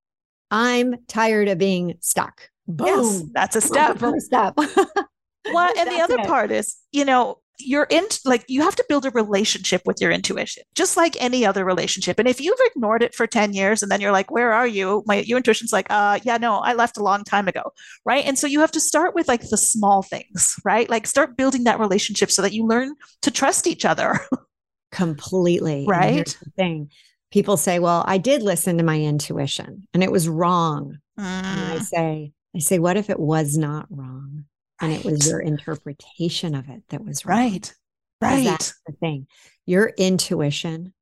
[0.51, 2.49] I'm tired of being stuck.
[2.66, 2.87] Boom.
[2.87, 3.99] Yes, that's a step.
[3.99, 4.55] First step.
[4.57, 6.27] well, and the other it.
[6.27, 10.11] part is, you know, you're in like you have to build a relationship with your
[10.11, 12.18] intuition just like any other relationship.
[12.18, 15.03] And if you've ignored it for 10 years and then you're like where are you?
[15.07, 17.73] My your intuition's like uh yeah no i left a long time ago.
[18.05, 18.25] Right?
[18.25, 20.88] And so you have to start with like the small things right?
[20.88, 24.21] Like start building that relationship so that you learn to trust each other.
[24.92, 25.85] Completely.
[25.87, 26.37] Right?
[26.57, 26.90] thing.
[27.31, 30.99] People say well i did listen to my intuition and it was wrong.
[31.18, 31.25] Mm.
[31.25, 31.83] and i mm.
[31.83, 34.44] say i say what if it was not wrong
[34.80, 37.38] and it was your interpretation of it that was wrong.
[37.38, 37.74] right.
[38.20, 39.26] Right that's the thing.
[39.64, 40.92] Your intuition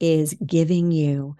[0.00, 1.36] is giving you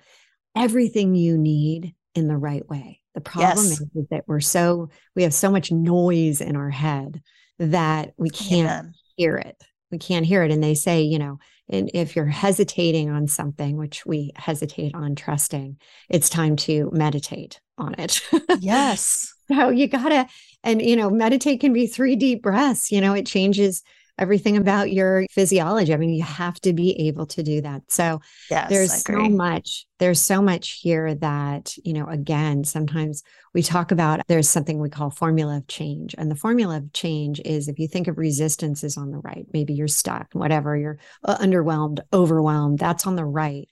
[0.56, 3.00] everything you need in the right way.
[3.14, 3.80] The problem yes.
[3.80, 7.20] is, that we're so we have so much noise in our head
[7.58, 8.94] that we can't Amen.
[9.16, 9.62] hear it.
[9.90, 10.50] We can't hear it.
[10.50, 15.14] And they say you know and if you're hesitating on something which we hesitate on
[15.14, 15.76] trusting
[16.08, 18.22] it's time to meditate on it.
[18.60, 20.26] Yes so you gotta
[20.64, 22.90] and, you know, meditate can be three deep breaths.
[22.90, 23.82] You know, it changes
[24.18, 25.94] everything about your physiology.
[25.94, 27.82] I mean, you have to be able to do that.
[27.88, 33.22] So yes, there's so much, there's so much here that, you know, again, sometimes
[33.54, 36.16] we talk about there's something we call formula of change.
[36.18, 39.46] And the formula of change is if you think of resistance is on the right,
[39.52, 43.68] maybe you're stuck, whatever, you're uh, underwhelmed, overwhelmed, that's on the right.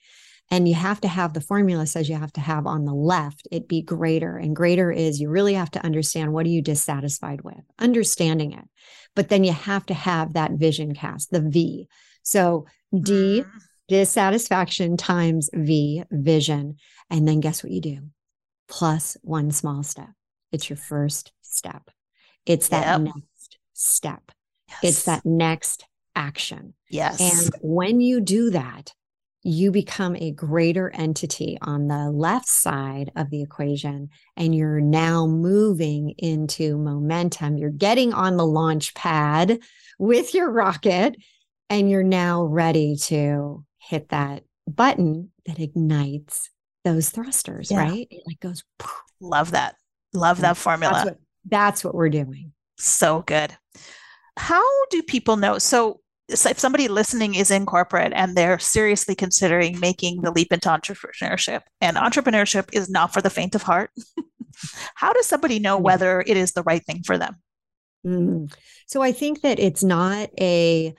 [0.49, 3.47] And you have to have the formula says you have to have on the left
[3.51, 4.37] it be greater.
[4.37, 8.63] And greater is you really have to understand what are you dissatisfied with, understanding it.
[9.15, 11.87] But then you have to have that vision cast, the V.
[12.23, 13.57] So D, mm-hmm.
[13.89, 16.77] dissatisfaction times V, vision.
[17.09, 17.99] And then guess what you do?
[18.69, 20.09] Plus one small step.
[20.51, 21.89] It's your first step.
[22.45, 23.13] It's that yep.
[23.15, 24.31] next step.
[24.69, 24.79] Yes.
[24.83, 26.73] It's that next action.
[26.89, 27.19] Yes.
[27.19, 28.93] And when you do that,
[29.47, 35.25] you become a greater entity on the left side of the equation and you're now
[35.25, 37.57] moving into momentum.
[37.57, 39.59] You're getting on the launch pad
[39.97, 41.15] with your rocket
[41.69, 46.49] and you're now ready to hit that button that ignites
[46.83, 47.83] those thrusters, yeah.
[47.83, 48.07] right?
[48.11, 48.65] It like goes.
[49.21, 49.75] Love that.
[50.13, 50.93] Love that formula.
[50.93, 52.51] That's what, that's what we're doing.
[52.77, 53.55] So good.
[54.35, 55.57] How do people know?
[55.57, 60.69] So if somebody listening is in corporate and they're seriously considering making the leap into
[60.69, 63.91] entrepreneurship, and entrepreneurship is not for the faint of heart,
[64.95, 67.35] how does somebody know whether it is the right thing for them?
[68.05, 68.53] Mm.
[68.87, 70.93] So I think that it's not a,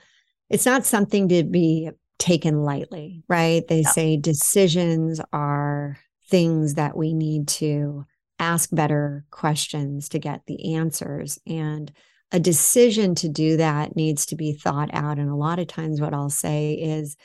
[0.49, 3.67] it's not something to be taken lightly, right?
[3.67, 3.91] They no.
[3.91, 5.97] say decisions are
[6.29, 8.05] things that we need to
[8.39, 11.39] ask better questions to get the answers.
[11.45, 11.91] And
[12.31, 15.17] a decision to do that needs to be thought out.
[15.17, 17.17] And a lot of times, what I'll say is,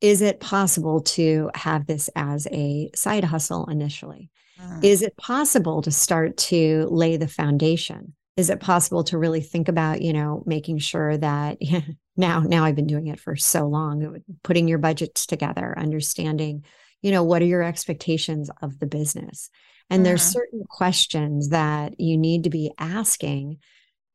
[0.00, 4.30] is it possible to have this as a side hustle initially?
[4.60, 4.84] Mm.
[4.84, 8.14] Is it possible to start to lay the foundation?
[8.36, 11.58] Is it possible to really think about, you know, making sure that
[12.16, 16.64] now, now I've been doing it for so long, putting your budgets together, understanding,
[17.02, 19.50] you know, what are your expectations of the business?
[19.88, 20.38] And there's mm-hmm.
[20.38, 23.58] certain questions that you need to be asking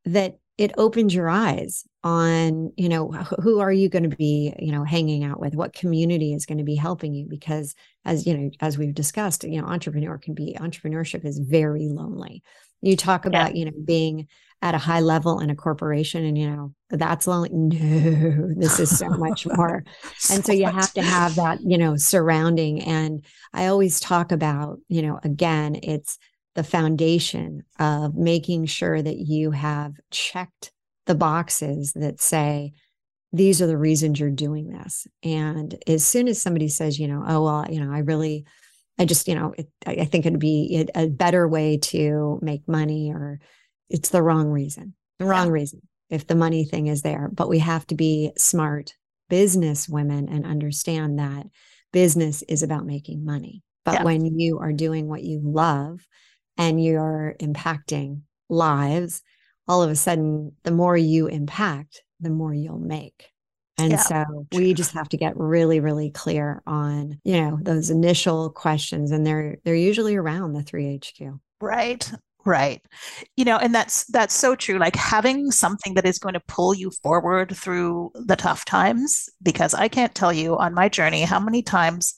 [0.06, 3.12] that it opens your eyes on you know
[3.42, 5.56] who are you going to be you know hanging out with?
[5.56, 7.26] What community is going to be helping you?
[7.28, 7.74] Because
[8.06, 12.44] as you know as we've discussed you know entrepreneur can be entrepreneurship is very lonely.
[12.82, 13.60] You talk about yeah.
[13.60, 14.28] you know being
[14.64, 17.50] at a high level in a corporation and you know that's lonely.
[17.54, 19.84] No this is so much more.
[20.30, 22.82] And so you have to have that you know surrounding.
[22.82, 26.18] And i always talk about you know again it's
[26.56, 30.72] the foundation of making sure that you have checked
[31.06, 32.74] the boxes that say,
[33.34, 35.08] these are the reasons you're doing this.
[35.24, 38.46] And as soon as somebody says, you know, oh, well, you know, I really,
[39.00, 43.12] I just, you know, it, I think it'd be a better way to make money
[43.14, 43.40] or
[43.90, 45.54] it's the wrong reason, the wrong yeah.
[45.54, 47.30] reason if the money thing is there.
[47.32, 48.94] But we have to be smart
[49.30, 51.48] business women and understand that
[51.94, 53.64] business is about making money.
[53.86, 54.04] But yeah.
[54.04, 56.06] when you are doing what you love,
[56.62, 59.24] and you're impacting lives,
[59.68, 63.30] all of a sudden, the more you impact, the more you'll make.
[63.80, 63.98] And yeah.
[63.98, 69.10] so we just have to get really, really clear on, you know, those initial questions.
[69.10, 71.40] And they're they're usually around the 3HQ.
[71.60, 72.12] Right.
[72.46, 72.82] Right.
[73.36, 74.78] You know, and that's that's so true.
[74.78, 79.74] Like having something that is going to pull you forward through the tough times, because
[79.74, 82.14] I can't tell you on my journey how many times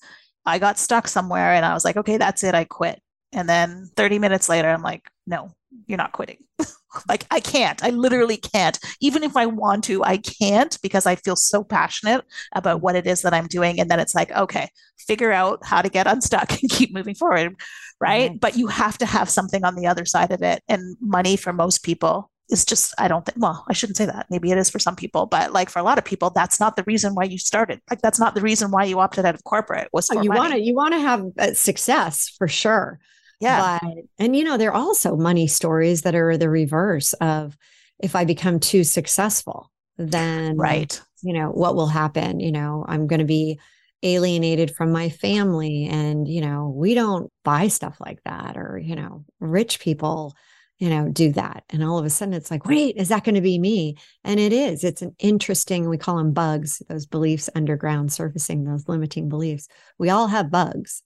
[0.45, 3.01] I got stuck somewhere and I was like, okay, that's it, I quit.
[3.33, 5.51] And then 30 minutes later, I'm like, no,
[5.87, 6.37] you're not quitting.
[7.09, 7.83] like, I can't.
[7.83, 8.77] I literally can't.
[9.01, 12.23] Even if I want to, I can't because I feel so passionate
[12.53, 13.79] about what it is that I'm doing.
[13.79, 14.69] And then it's like, okay,
[14.99, 17.55] figure out how to get unstuck and keep moving forward.
[17.99, 18.39] Right.
[18.39, 20.61] But you have to have something on the other side of it.
[20.67, 24.27] And money for most people is just I don't think well, I shouldn't say that.
[24.29, 26.75] Maybe it is for some people, but like for a lot of people, that's not
[26.75, 27.81] the reason why you started.
[27.89, 30.53] Like that's not the reason why you opted out of corporate was oh, you want
[30.53, 32.99] to you want to have uh, success for sure.
[33.43, 33.79] Yeah.
[33.81, 37.57] But, and you know, there are also money stories that are the reverse of
[37.99, 40.99] if I become too successful, then right.
[41.21, 42.41] You know, what will happen?
[42.41, 43.59] You know, I'm going to be
[44.03, 48.95] alienated from my family and you know we don't buy stuff like that or you
[48.95, 50.35] know rich people
[50.77, 53.35] you know do that and all of a sudden it's like wait is that going
[53.35, 57.49] to be me and it is it's an interesting we call them bugs those beliefs
[57.55, 61.01] underground surfacing those limiting beliefs we all have bugs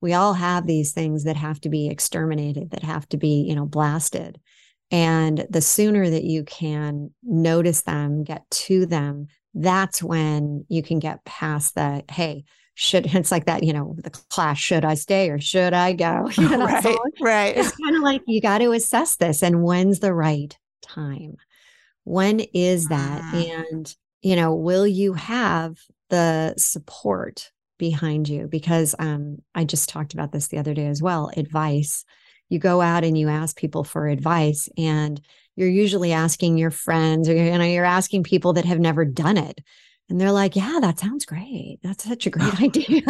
[0.00, 3.54] we all have these things that have to be exterminated that have to be you
[3.54, 4.40] know blasted.
[4.90, 10.98] And the sooner that you can notice them get to them that's when you can
[10.98, 12.44] get past the hey
[12.74, 16.30] should it's like that you know the Clash should i stay or should i go?
[16.38, 17.56] You know, right right.
[17.56, 21.36] it's kind of like you got to assess this and when's the right time?
[22.04, 23.22] When is that?
[23.34, 23.50] Mm.
[23.50, 25.78] and you know will you have
[26.10, 31.02] the support behind you because um i just talked about this the other day as
[31.02, 32.04] well advice.
[32.50, 35.20] You go out and you ask people for advice and
[35.54, 39.36] you're usually asking your friends or you know you're asking people that have never done
[39.36, 39.60] it
[40.08, 41.78] and they're like yeah that sounds great.
[41.82, 43.02] That's such a great idea.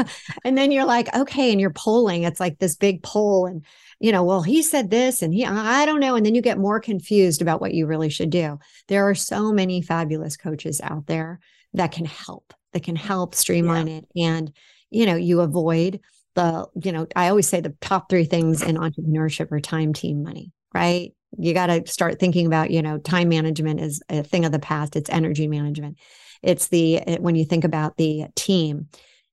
[0.45, 2.25] And then you're like okay and you're polling.
[2.25, 3.64] It's like this big poll and
[4.01, 6.16] you know well he said this and he i don't know.
[6.16, 8.59] And then you get more confused about what you really should do.
[8.89, 11.41] There are so many fabulous coaches out there
[11.75, 13.97] that can help that can help streamline yeah.
[13.97, 14.53] it and
[14.91, 16.01] you know you avoid
[16.35, 20.23] the you know i always say the top three things in entrepreneurship are time team
[20.23, 21.12] money right?
[21.37, 24.59] You got to start thinking about you know time management is a thing of the
[24.59, 24.97] past.
[24.97, 25.99] It's energy management.
[26.43, 28.89] It's the eh, when you think about the team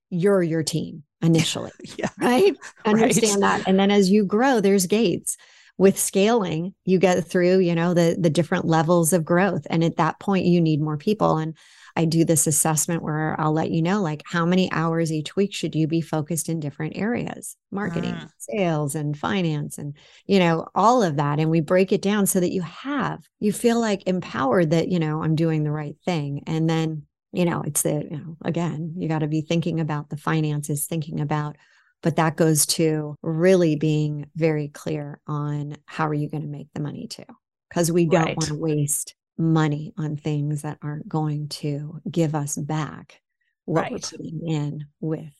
[0.08, 2.10] you're your team initially yeah.
[2.20, 2.56] right?
[2.84, 3.58] Understand right.
[3.58, 3.68] that.
[3.68, 5.36] And then as you grow there's gates.
[5.78, 9.66] With scaling you get through you know the the different levels of growth.
[9.68, 11.36] And at that point you need more people.
[11.36, 11.54] And
[11.96, 15.54] I do this assessment where I'll let you know like how many hours each week
[15.54, 18.30] should you be focused in different areas, marketing, mm.
[18.38, 19.94] sales and finance and
[20.26, 23.52] you know all of that and we break it down so that you have you
[23.52, 27.62] feel like empowered that you know I'm doing the right thing and then you know
[27.62, 31.56] it's the you know again you got to be thinking about the finances thinking about
[32.02, 36.68] but that goes to really being very clear on how are you going to make
[36.74, 37.24] the money too
[37.68, 38.36] because we don't right.
[38.36, 43.20] want to waste money on things that aren't going to give us back
[43.64, 43.92] what right.
[43.92, 45.32] we're putting in with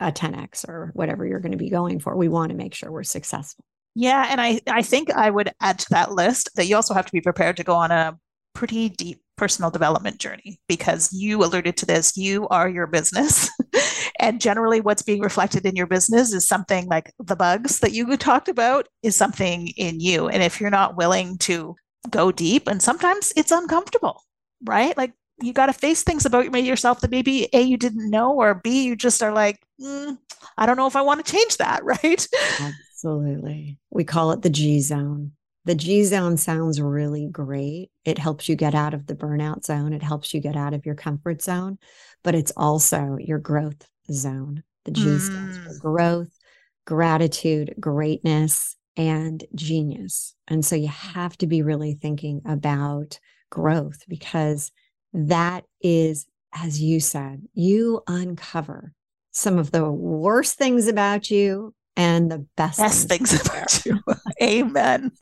[0.00, 2.16] a 10x or whatever you're going to be going for.
[2.16, 3.64] We want to make sure we're successful.
[3.94, 7.06] Yeah, and I I think I would add to that list that you also have
[7.06, 8.18] to be prepared to go on a
[8.54, 13.50] pretty deep personal development journey because you alluded to this you are your business
[14.20, 18.16] and generally what's being reflected in your business is something like the bugs that you
[18.16, 21.74] talked about is something in you and if you're not willing to
[22.10, 24.22] go deep and sometimes it's uncomfortable
[24.64, 24.96] right?
[24.96, 28.54] Like you got to face things about yourself that maybe a you didn't know or
[28.54, 30.16] b you just are like mm,
[30.56, 32.26] i don't know if i want to change that right?
[32.60, 33.78] Absolutely.
[33.90, 35.32] We call it the g zone.
[35.66, 37.90] The g zone sounds really great.
[38.04, 39.92] It helps you get out of the burnout zone.
[39.92, 41.78] It helps you get out of your comfort zone
[42.22, 44.62] but it's also your growth zone.
[44.84, 45.20] The g mm.
[45.20, 45.80] stands for mm.
[45.80, 46.38] growth
[46.86, 50.34] gratitude greatness and genius.
[50.48, 53.18] And so you have to be really thinking about
[53.50, 54.70] growth because
[55.12, 58.92] that is, as you said, you uncover
[59.32, 64.00] some of the worst things about you and the best, best things, things about you.
[64.42, 65.12] Amen.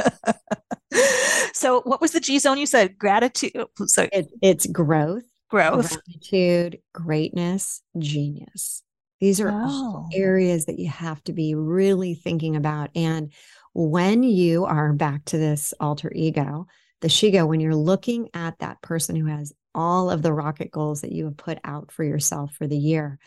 [1.53, 2.99] so, what was the G zone you said?
[2.99, 3.67] Gratitude.
[3.87, 8.83] So it, it's growth, growth, gratitude, greatness, genius.
[9.21, 9.55] These are oh.
[9.55, 12.91] all areas that you have to be really thinking about.
[12.97, 13.33] And
[13.75, 16.67] when you are back to this alter ego,
[17.01, 21.01] the Shego, when you're looking at that person who has all of the rocket goals
[21.01, 23.19] that you have put out for yourself for the year,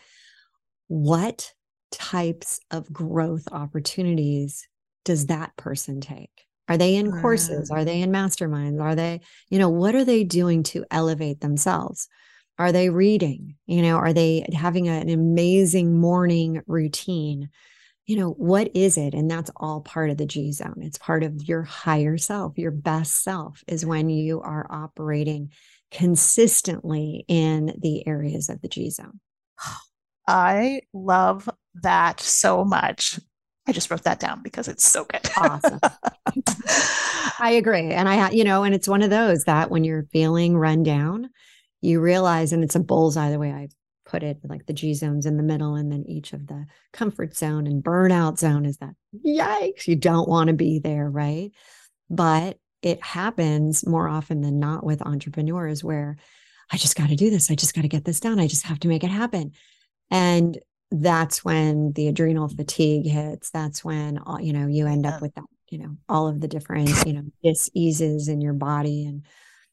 [0.88, 1.52] what
[1.90, 4.68] types of growth opportunities
[5.04, 6.46] does that person take?
[6.68, 7.70] Are they in courses?
[7.70, 7.76] Mm.
[7.76, 8.80] Are they in masterminds?
[8.80, 9.20] Are they,
[9.50, 12.08] you know, what are they doing to elevate themselves?
[12.58, 13.56] Are they reading?
[13.66, 17.50] You know, are they having an amazing morning routine?
[18.06, 19.14] You know, what is it?
[19.14, 20.78] And that's all part of the G zone.
[20.78, 25.50] It's part of your higher self, your best self is when you are operating
[25.90, 29.20] consistently in the areas of the G zone.
[30.28, 31.48] I love
[31.82, 33.18] that so much.
[33.68, 35.28] I just wrote that down because it's so good.
[35.36, 35.80] awesome.
[37.40, 37.90] I agree.
[37.90, 41.30] And I, you know, and it's one of those that when you're feeling run down,
[41.80, 43.68] you realize, and it's a bullseye the way I
[44.06, 47.36] put it like the G zones in the middle, and then each of the comfort
[47.36, 48.94] zone and burnout zone is that
[49.24, 51.50] yikes, you don't want to be there, right?
[52.08, 56.16] But it happens more often than not with entrepreneurs where
[56.72, 57.50] I just got to do this.
[57.50, 58.38] I just got to get this done.
[58.38, 59.52] I just have to make it happen.
[60.10, 60.58] And
[60.90, 63.50] that's when the adrenal fatigue hits.
[63.50, 66.48] That's when, uh, you know, you end up with that, you know, all of the
[66.48, 69.04] different, you know, diseases in your body.
[69.06, 69.24] And,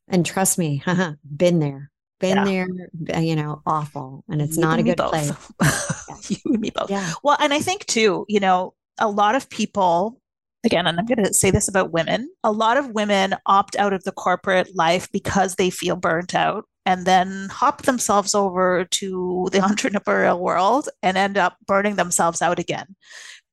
[0.07, 0.83] and trust me,
[1.37, 2.45] been there, been yeah.
[2.45, 2.67] there,
[3.15, 4.23] uh, you know, awful.
[4.29, 5.31] And it's you not a good place.
[6.29, 6.89] you and me both.
[6.89, 7.13] Yeah.
[7.23, 10.19] Well, and I think too, you know, a lot of people
[10.63, 13.93] again, and I'm going to say this about women, a lot of women opt out
[13.93, 19.49] of the corporate life because they feel burnt out and then hop themselves over to
[19.51, 22.95] the entrepreneurial world and end up burning themselves out again.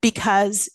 [0.00, 0.68] Because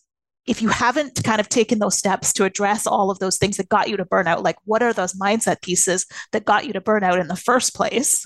[0.47, 3.69] if you haven't kind of taken those steps to address all of those things that
[3.69, 7.19] got you to burnout, like what are those mindset pieces that got you to burnout
[7.19, 8.25] in the first place?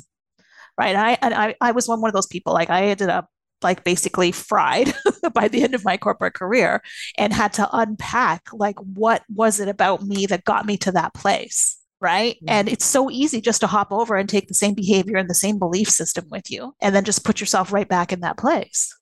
[0.78, 0.96] Right.
[0.96, 2.54] And I and I, I was one of those people.
[2.54, 3.28] Like I ended up
[3.62, 4.94] like basically fried
[5.34, 6.82] by the end of my corporate career
[7.18, 11.14] and had to unpack like what was it about me that got me to that
[11.14, 12.50] place right mm-hmm.
[12.50, 15.36] and it's so easy just to hop over and take the same behavior and the
[15.36, 18.98] same belief system with you and then just put yourself right back in that place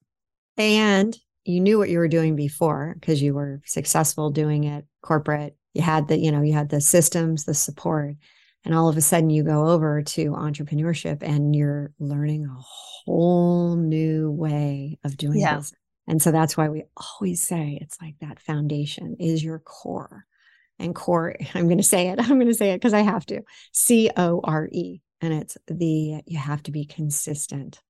[0.58, 5.56] and you knew what you were doing before because you were successful doing it corporate
[5.74, 8.16] you had the you know you had the systems the support
[8.68, 13.78] and all of a sudden you go over to entrepreneurship and you're learning a whole
[13.78, 15.56] new way of doing yeah.
[15.56, 15.80] business.
[16.06, 20.26] And so that's why we always say it's like that foundation is your core.
[20.80, 22.20] And core, I'm going to say it.
[22.20, 23.42] I'm going to say it because I have to.
[23.72, 25.00] C O R E.
[25.22, 27.82] And it's the, you have to be consistent,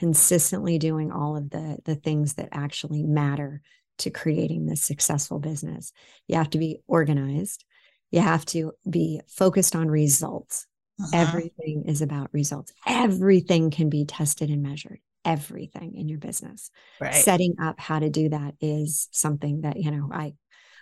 [0.00, 3.60] consistently doing all of the, the things that actually matter
[3.98, 5.92] to creating this successful business.
[6.26, 7.66] You have to be organized.
[8.10, 10.66] You have to be focused on results.
[10.98, 11.10] Uh-huh.
[11.12, 12.72] Everything is about results.
[12.86, 15.00] Everything can be tested and measured.
[15.26, 16.70] Everything in your business.
[16.98, 17.14] Right.
[17.14, 20.32] Setting up how to do that is something that, you know, I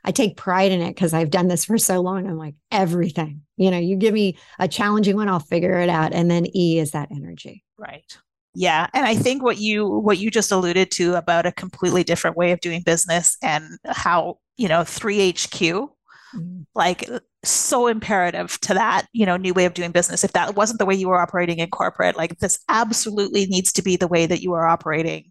[0.05, 2.29] I take pride in it because I've done this for so long.
[2.29, 6.13] I'm like, everything, you know, you give me a challenging one, I'll figure it out.
[6.13, 7.65] And then E is that energy.
[7.77, 8.17] Right.
[8.55, 8.89] Yeah.
[8.95, 12.53] And I think what you what you just alluded to about a completely different way
[12.53, 15.91] of doing business and how, you know, 3HQ
[16.35, 16.61] Mm-hmm.
[16.75, 17.09] like
[17.43, 20.25] so imperative to that you know new way of doing business.
[20.25, 23.83] If that wasn't the way you were operating in corporate like this absolutely needs to
[23.83, 25.31] be the way that you are operating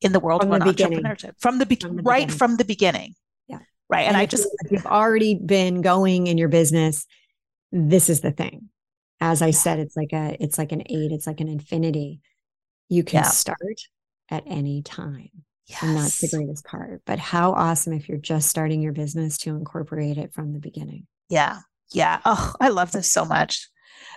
[0.00, 1.34] in the world from of the entrepreneurship.
[1.38, 2.38] From the, be- from the right beginning.
[2.38, 3.14] from the beginning.
[3.46, 3.58] Yeah.
[3.88, 7.06] Right and, and i just you've already been going in your business
[7.70, 8.68] this is the thing.
[9.20, 12.20] As i said it's like a it's like an eight it's like an infinity
[12.88, 13.30] you can yeah.
[13.30, 13.80] start
[14.30, 15.30] at any time
[15.66, 15.82] Yes.
[15.82, 17.02] And that's the greatest part.
[17.06, 21.06] But how awesome if you're just starting your business to incorporate it from the beginning.
[21.28, 21.58] Yeah.
[21.92, 22.20] Yeah.
[22.24, 23.68] Oh, I love this so much.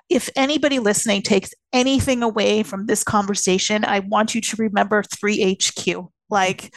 [0.09, 6.09] If anybody listening takes anything away from this conversation, I want you to remember 3HQ.
[6.29, 6.73] Like,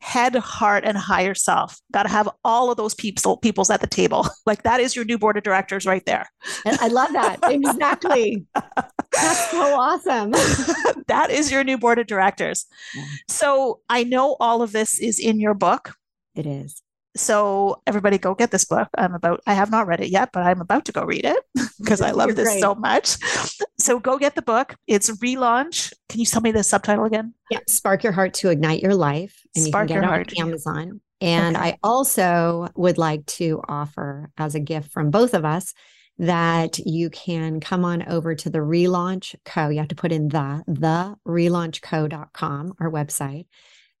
[0.00, 1.80] head, heart, and higher self.
[1.92, 4.26] Got to have all of those people peoples at the table.
[4.46, 6.24] Like that is your new board of directors right there.
[6.64, 7.38] And I love that.
[7.50, 8.46] exactly.
[8.54, 10.30] That's so awesome.
[11.08, 12.66] that is your new board of directors.
[12.94, 13.04] Yeah.
[13.28, 15.94] So I know all of this is in your book.
[16.36, 16.80] It is.
[17.16, 18.88] So everybody go get this book.
[18.96, 21.42] I'm about I have not read it yet, but I'm about to go read it
[21.80, 22.60] because I love You're this great.
[22.60, 23.16] so much.
[23.78, 24.76] So go get the book.
[24.86, 25.92] It's relaunch.
[26.08, 27.34] Can you tell me the subtitle again?
[27.50, 29.45] Yeah, Spark Your Heart to Ignite Your Life.
[29.56, 30.32] And Spark you can get Your Heart.
[30.38, 31.00] on Amazon.
[31.20, 31.70] And okay.
[31.70, 35.72] I also would like to offer as a gift from both of us
[36.18, 39.68] that you can come on over to the relaunch co.
[39.68, 43.46] You have to put in the the relaunchco.com, our website,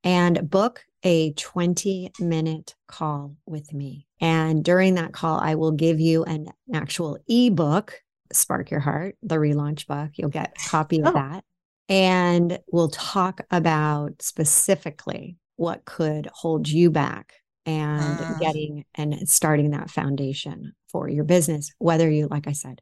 [0.04, 4.06] and book a 20 minute call with me.
[4.20, 8.00] And during that call, I will give you an actual ebook,
[8.32, 10.10] Spark Your Heart, the relaunch book.
[10.14, 11.12] You'll get a copy of oh.
[11.12, 11.44] that.
[11.88, 17.34] And we'll talk about specifically what could hold you back
[17.64, 18.34] and uh.
[18.38, 22.80] getting and starting that foundation for your business, whether you, like I said,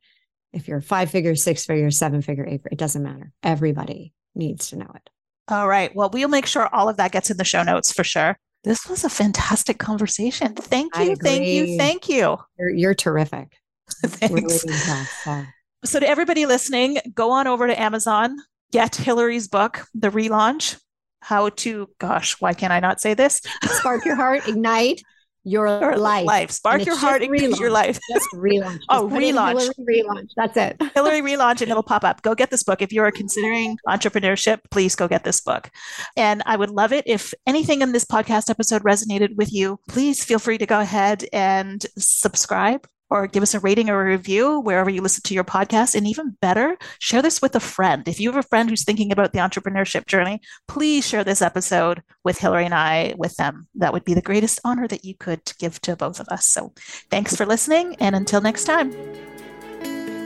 [0.53, 3.33] if you're five figure, six figure, seven figure, eight, it doesn't matter.
[3.43, 5.11] Everybody needs to know it.
[5.49, 5.95] All right.
[5.95, 8.39] Well, we'll make sure all of that gets in the show notes for sure.
[8.62, 10.55] This was a fantastic conversation.
[10.55, 11.16] Thank you.
[11.16, 11.77] Thank you.
[11.77, 12.39] Thank you.
[12.59, 13.59] You're, you're terrific.
[14.07, 14.64] Thanks.
[14.64, 15.43] Really
[15.85, 18.39] so, to everybody listening, go on over to Amazon,
[18.72, 20.81] get Hilary's book, The Relaunch
[21.25, 23.41] How to, gosh, why can't I not say this?
[23.64, 25.03] Spark your heart, ignite
[25.43, 26.27] your life.
[26.27, 26.51] life.
[26.51, 27.99] Spark your heart, increase your life.
[28.12, 28.81] Just relaunch.
[28.91, 29.70] oh, relaunch.
[29.79, 30.29] relaunch.
[30.37, 30.77] That's it.
[30.95, 32.20] Hilary relaunch, and it'll pop up.
[32.20, 32.83] Go get this book.
[32.83, 35.70] If you are considering entrepreneurship, please go get this book.
[36.14, 39.79] And I would love it if anything in this podcast episode resonated with you.
[39.89, 44.05] Please feel free to go ahead and subscribe or give us a rating or a
[44.05, 45.95] review wherever you listen to your podcast.
[45.95, 48.07] And even better, share this with a friend.
[48.09, 52.03] If you have a friend who's thinking about the entrepreneurship journey, please share this episode
[52.25, 53.69] with Hilary and I with them.
[53.77, 56.47] That would be the greatest honor that you could give to both of us.
[56.47, 56.73] So
[57.09, 57.95] thanks for listening.
[58.01, 58.93] And until next time.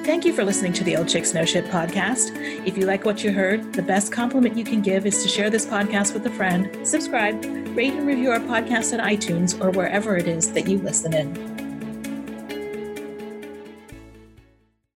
[0.04, 2.34] Thank you for listening to the Old Chicks No Shit podcast.
[2.66, 5.50] If you like what you heard, the best compliment you can give is to share
[5.50, 7.44] this podcast with a friend, subscribe,
[7.76, 11.67] rate and review our podcast on iTunes or wherever it is that you listen in.